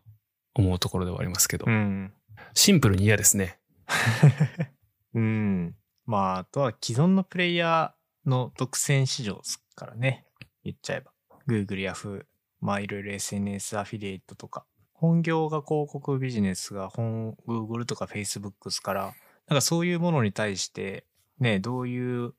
[0.55, 2.13] 思うところではありますけど、うん。
[2.53, 3.59] シンプルに嫌ですね。
[5.13, 5.75] うん。
[6.05, 7.98] まあ、あとは既存のプレイヤー
[8.29, 10.25] の独占市場ですからね。
[10.63, 11.11] 言っちゃえば。
[11.47, 12.23] Google、Yahoo、
[12.61, 14.65] まあいろいろ SNS アフィリエイトとか。
[14.93, 19.13] 本業が広告ビジネスが本 Google とか Facebook ですから、
[19.47, 21.05] なんかそういうものに対して、
[21.39, 22.33] ね、どういう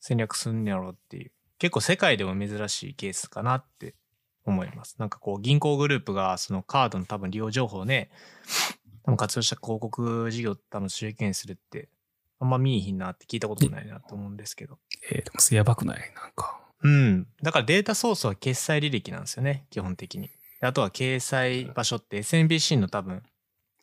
[0.00, 1.32] 戦略すんやろうっていう。
[1.58, 3.94] 結構世界でも珍しいケースかなって
[4.44, 4.96] 思います。
[4.98, 8.10] なんかこう銀行グループがそのカードの多分利用情報をね、
[9.04, 11.88] 多分活用した広告事業多分収益にするって、
[12.40, 14.78] あんま見えひんなって聞いたことないなと思うんですけど。
[15.12, 15.98] えーでもやばくない？
[16.16, 16.58] なんか。
[16.82, 17.26] うん。
[17.42, 20.28] だからデータソースは決済履歴なんですよね、基本的に。
[20.60, 23.22] であとは掲載場所って SNBC の多分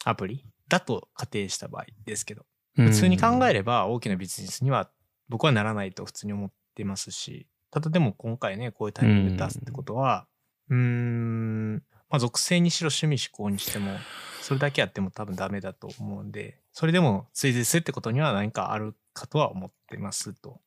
[0.04, 2.46] アプリだと仮定した場合ですけど。
[2.76, 4.90] 普通に考えれば大きなビジネスには
[5.30, 10.28] 僕はならないと普通に思ってますし、ただでも今回ね、こういうタイミングで出すってことは、
[10.70, 11.82] うーん、ま
[12.12, 13.98] あ属性にしろ趣味思考にしても、
[14.48, 20.62] それだけやっても多分ダメだと思うんで、それでも追随するってことには何かあるかとは思ってますと。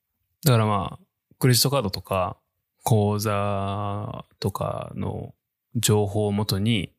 [0.44, 1.04] だからまあ、
[1.38, 2.36] クレジットカードとか、
[2.84, 5.34] 口座とかの
[5.76, 6.92] 情報をもとに、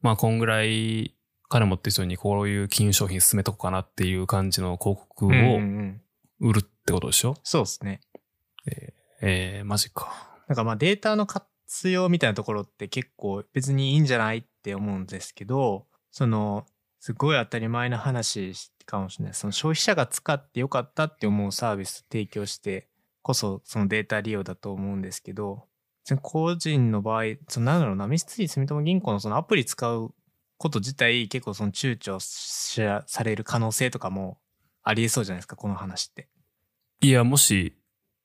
[0.00, 1.12] まあ、こんぐらい
[1.48, 6.00] 金持ってる人にこういう金融商品進めとこうかなっていう感じの広告をうんうんうん
[6.38, 8.00] 売るってことでしょ、そうですね。
[9.20, 10.38] えー、マジか。
[10.46, 16.66] なんかまあデータの活用みたいなところって結構別にいいんじゃないって思うんですけど、その、
[17.00, 18.54] すごい当たり前な話
[18.84, 19.34] かもしれない。
[19.34, 22.88] その消費者が使ってよかったって思うサービス提供して
[23.22, 25.66] こそそのデータ利用だと思うんですけど、
[26.22, 30.14] 個人の場合、そのなんだろうな、ミステリー住友銀行のそのアプリ使う
[30.56, 34.38] こと自体結構その躊躇しされる可能性とかも
[34.82, 36.28] ありえそうじゃないですか、この話って。
[37.00, 37.76] いや、もし、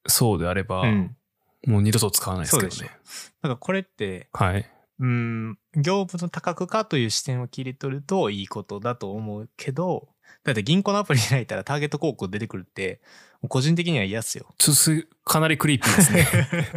[0.08, 1.16] そうであれば、うん。
[1.68, 2.92] もう二度と使わないですけどね。
[3.42, 4.70] だからこれって、はい。
[5.00, 10.10] うん、業務の多角化という視点を切り取るといいことだと思うけど、
[10.44, 13.02] だって銀行のアプリ開いたらターゲット広告出てくるって、
[13.50, 14.46] 個人的には嫌っすよ。
[14.58, 16.28] ちょっとすかなりクリーピーですね。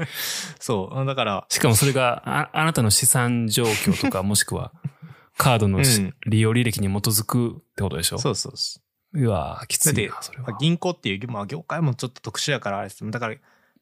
[0.58, 1.04] そう。
[1.06, 4.72] だから、しかもそれがあ、あなたの資産状況とか、 もしくは、
[5.36, 8.18] カードのしうん利用履歴に基づくってことでしょ？
[8.18, 8.80] そうそうそ
[9.14, 9.20] う。
[9.20, 10.56] うわーきついな、だそれは。
[10.58, 13.08] 銀行っていう、まあ業界もちょっと特殊やからあれです。
[13.10, 13.36] だから、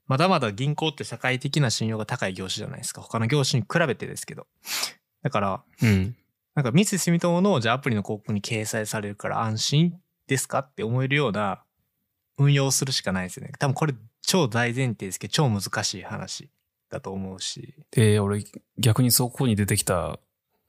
[0.07, 3.01] まだまだ銀行って社会的な信用が高い業種じゃないですか。
[3.01, 4.47] 他の業種に比べてですけど。
[5.23, 6.17] だから、うん。
[6.55, 9.95] なんか三井住友のじゃあアプリの広告に掲載されるから安心
[10.29, 11.63] ですかって思えるような
[12.39, 13.53] 運用をするしかないですよね。
[13.59, 16.49] 多分これ超大前提ですけど超難しい話
[16.91, 17.75] だと思うし。
[17.91, 18.45] で、俺、
[18.79, 20.19] 逆にそこに出てきた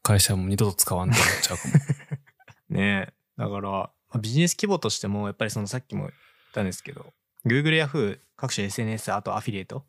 [0.01, 1.73] 会社も二度と使わんって思っちゃうかも。
[2.69, 3.13] ねえ。
[3.38, 6.11] だから、まあビジネス規模としてもやっぱりそのさっきも言っ
[6.53, 7.13] たんですけど、
[7.45, 9.86] Google、Yahoo、各種 SNS、あとアフィリエイト。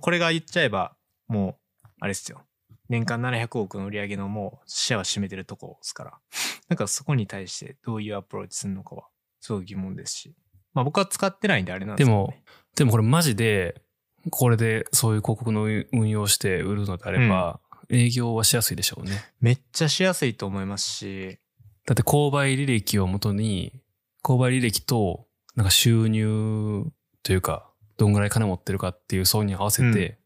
[0.00, 0.96] これが言っちゃえば
[1.28, 2.42] もう、あれですよ。
[2.88, 6.18] 年間700億の売り上げのもうシェアは占めてるとこですから。
[6.68, 9.08] なんかそこに対してどういうアプローチするのかは
[9.40, 10.34] すごい疑問ですし。
[10.72, 12.42] まあ僕は使ってないんであれなんですけど、ね。
[12.76, 13.82] でもこれマジで、
[14.30, 19.32] これでそういう広告の運用して売るのであれば、営業はしやすいでしょうね。
[19.40, 21.38] めっちゃしやすいと思いますし、
[21.86, 23.82] だって購買履歴をもとに、
[24.22, 26.86] 購買履歴と、なんか収入
[27.22, 30.16] というか、どんぐらい金持ってるかっていう層に合わせて、うん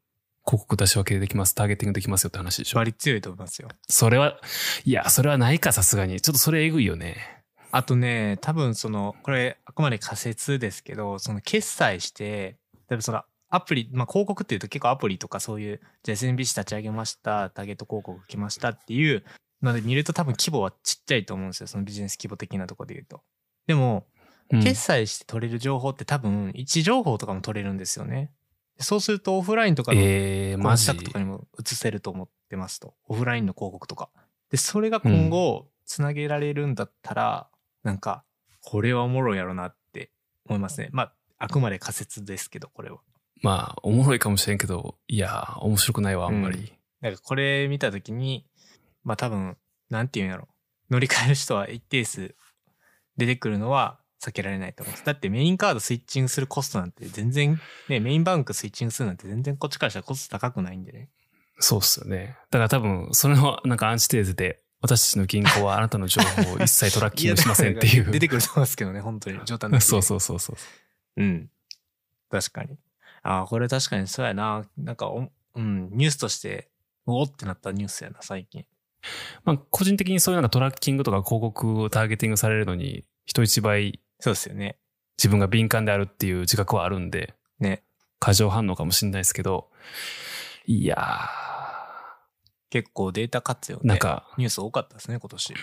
[0.49, 2.79] 広告出し分けできます、ターゲティングできますよって話でしょ。
[2.79, 3.69] 割り強いと思いますよ。
[3.87, 4.41] それは、
[4.87, 6.23] いや、それはないか、さすがに。
[6.23, 7.45] ちょっとそれえぐいよね。
[7.71, 12.57] あとね、多分その、これあくまで仮説ですけど、その決済して、
[12.89, 19.25] 例えばそのアプリ、まあ広告っていうと結構アプリとかそういう、じゃあ SNBC 立ち上げました、ターゲット広告来ましたっていう
[19.61, 21.67] ので見ると多分規模はちっちゃいと思うんですよ。
[21.67, 23.21] そのビジネス規模的なところで言うと。
[23.67, 24.18] でも、うん
[24.51, 28.33] 決済して取れる情報って多分位置情報とかも取れるんですよね。
[28.81, 32.95] そうするとオフラインとかのえー、コンタクトとかにも移せると思ってますと。
[33.09, 34.09] オフラインの広告とか。
[34.51, 37.49] で、それが今後、つなげられるんだったら、
[37.83, 38.25] なんか、
[38.63, 40.11] これはおもろいやろなって
[40.47, 40.89] 思いますね。
[40.93, 42.99] まあ、あくまで仮説ですけど、これは。
[43.43, 46.73] まあ、おもろいかもしれんけど、いや、面白くないわ、あんまり。
[47.01, 48.47] なんかこれ見たときに、
[49.03, 49.57] まあ多分、
[49.91, 50.49] なんていうんやろ。
[50.91, 52.35] 乗り換える人は一定数
[53.17, 55.05] 出てくるのは避けられないと思います。
[55.05, 61.09] だってメインカードスイッチングするコストなんて全然、ね、メインバンクスイッチングするなんて全然こっちからしたらコスト高くないんでね。
[61.61, 62.37] そうっすよね。
[62.51, 68.11] だから多分、それのなんかアンチテーゼで、私たちの銀行はあなたの情報を一切トラッキングしませんっていう。
[68.13, 69.41] 出てくると思いますけどね、本当に。
[69.45, 69.89] 冗談です。
[69.89, 70.57] そうそうそうそう。
[71.17, 71.51] うん。
[72.31, 72.79] 確かに。
[73.23, 74.65] ああ、これ確かにそうやな。
[74.77, 76.71] なんかお、うん、ニュースとして、
[77.07, 78.65] おおってなったニュースやな、最近。
[79.45, 84.79] まあ、個人的にそういうなんかトラッキングとか広告をターゲティングされるのに、一人一倍そうですよね。
[85.17, 87.83] 自分が敏感であるっていう自覚はあるんで、ね。
[88.21, 89.69] 過剰反応かもしれないですけど、
[90.67, 90.99] いや
[92.71, 95.55] 結構データ活用ー、でなんか、ニュース多かったですね、今年。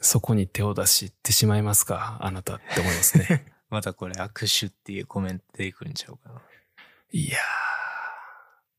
[0.00, 3.52] そこに手を出してしまいますか、あなたって思いますね。
[3.70, 6.42] またこれ握手っていうコメント出てくるんちゃうかな。
[7.10, 7.38] いや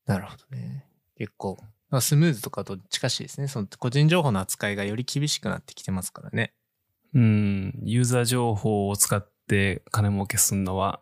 [0.06, 0.86] なるほどね。
[1.18, 1.58] 結構、
[1.90, 3.48] まあスムーズとかと近しいですね。
[3.48, 6.54] その個人情報の扱いがより厳しくなってきてますからね。
[7.16, 11.02] ー、うん、ユーザー情報を使って金儲けすんのは、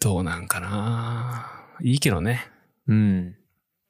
[0.00, 1.50] どうなんかな。
[1.80, 2.46] いいけどね。
[2.86, 3.36] うん。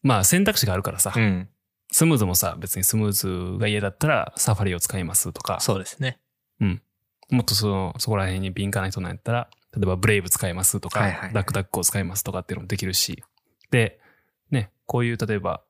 [0.02, 1.48] まあ選択肢があるからさ、うん。
[1.90, 6.18] スムーズもさ、別にスムーズが嫌だったらサファリを使いますとか、そうですね。
[7.30, 13.22] もっとその、そこら辺に敏感な人なんやったら、例えばブレイブ使いますとか、はいはいはいダックダックを使いますとかっていうのもできるし、
[13.70, 14.00] で、
[14.50, 15.62] ね、こういう例えば、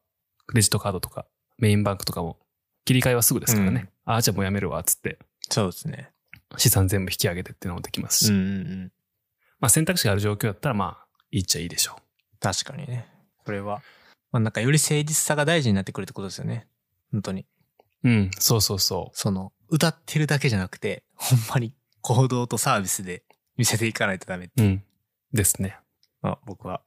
[0.47, 1.27] クレジットカードとか、
[1.59, 2.39] メインバンクとかも、
[2.87, 3.91] 切り替えはすぐですからね。
[4.07, 5.19] ああ、じゃあもうやめるわ、つって、
[5.51, 6.11] そうですね。
[6.57, 8.93] 資産全部引き上げてっていうのもできますし、うんうんうん。
[9.59, 11.97] まあ選択肢がある状況だったら、まあ、いいっちゃいいでしょ
[12.41, 13.09] 確かにね。
[13.45, 13.83] これは、
[14.31, 16.69] まあなんかより誠実さが大事になってくるってことですよね。
[17.11, 17.45] 本当に。
[18.05, 18.09] う。
[18.09, 23.25] うん、そうそうそその、歌ってるだけじゃなくて、ほんまに行動とサービスで
[23.57, 24.63] 見せていかないとダメって。
[24.63, 24.67] う。
[24.67, 24.85] うん。
[25.33, 25.77] ですね。
[26.23, 26.83] まあ僕は、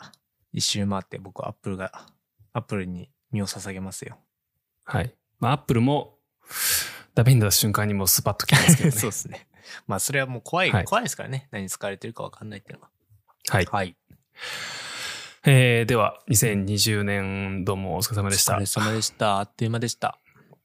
[0.53, 2.05] 一周回って僕はアップルが、
[2.53, 4.17] アップルに身を捧げますよ。
[4.85, 5.13] はい。
[5.39, 6.17] まあ、アップルも、
[7.15, 8.91] ダメになった瞬間にもうスパッときますけどね。
[8.99, 9.47] そうですね。
[9.87, 11.47] まあそれはもう怖い、はい怖いですからね。
[11.51, 12.89] 何使われてるかわかんないっていうのは。
[13.49, 13.65] はい。
[13.65, 13.95] はい。
[15.45, 18.65] えー、では、2020年どうもお疲れ様でしたお疲れ。
[18.65, 19.39] 様でした。
[19.39, 20.17] あっという間でした。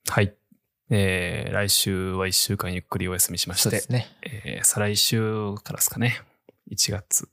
[0.08, 0.34] はい。
[0.90, 4.08] えー、来週は1週間ゆっくりお休みしまして、ね。
[4.22, 6.20] えー再来週からですかね。
[6.70, 7.28] 1月。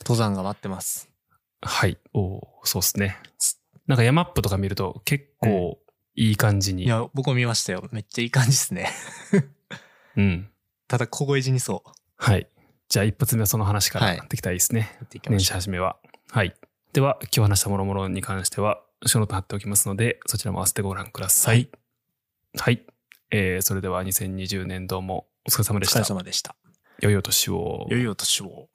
[0.00, 1.08] 登山が待ってます。
[1.60, 1.98] はい。
[2.12, 3.18] おーそうですね。
[3.86, 5.78] なんか YAMAP とか見ると結構
[6.14, 6.84] いい感じに。
[6.84, 7.88] いや、僕も見ましたよ。
[7.92, 8.90] めっちゃいい感じですね。
[10.16, 10.50] うん。
[10.88, 11.90] ただ、凍え死にそう。
[12.16, 12.46] はい。
[12.88, 14.92] じゃあ一発目はその話からはいやっていきたいですね。
[15.00, 15.60] やっていきま年しょう。
[15.60, 15.96] 始始めは。
[16.30, 16.54] はい。
[16.92, 21.70] では、今日話した諸々に関しては、ショーノート貼っておきますので、そちらも合わせてご覧ください。
[22.58, 22.84] はい。
[23.30, 26.08] えー、それでは2020年どうもお疲れ様でしたお疲れ。
[26.16, 26.54] 様でした。
[27.00, 27.86] 良いお年を。
[27.88, 28.68] 良いお年を。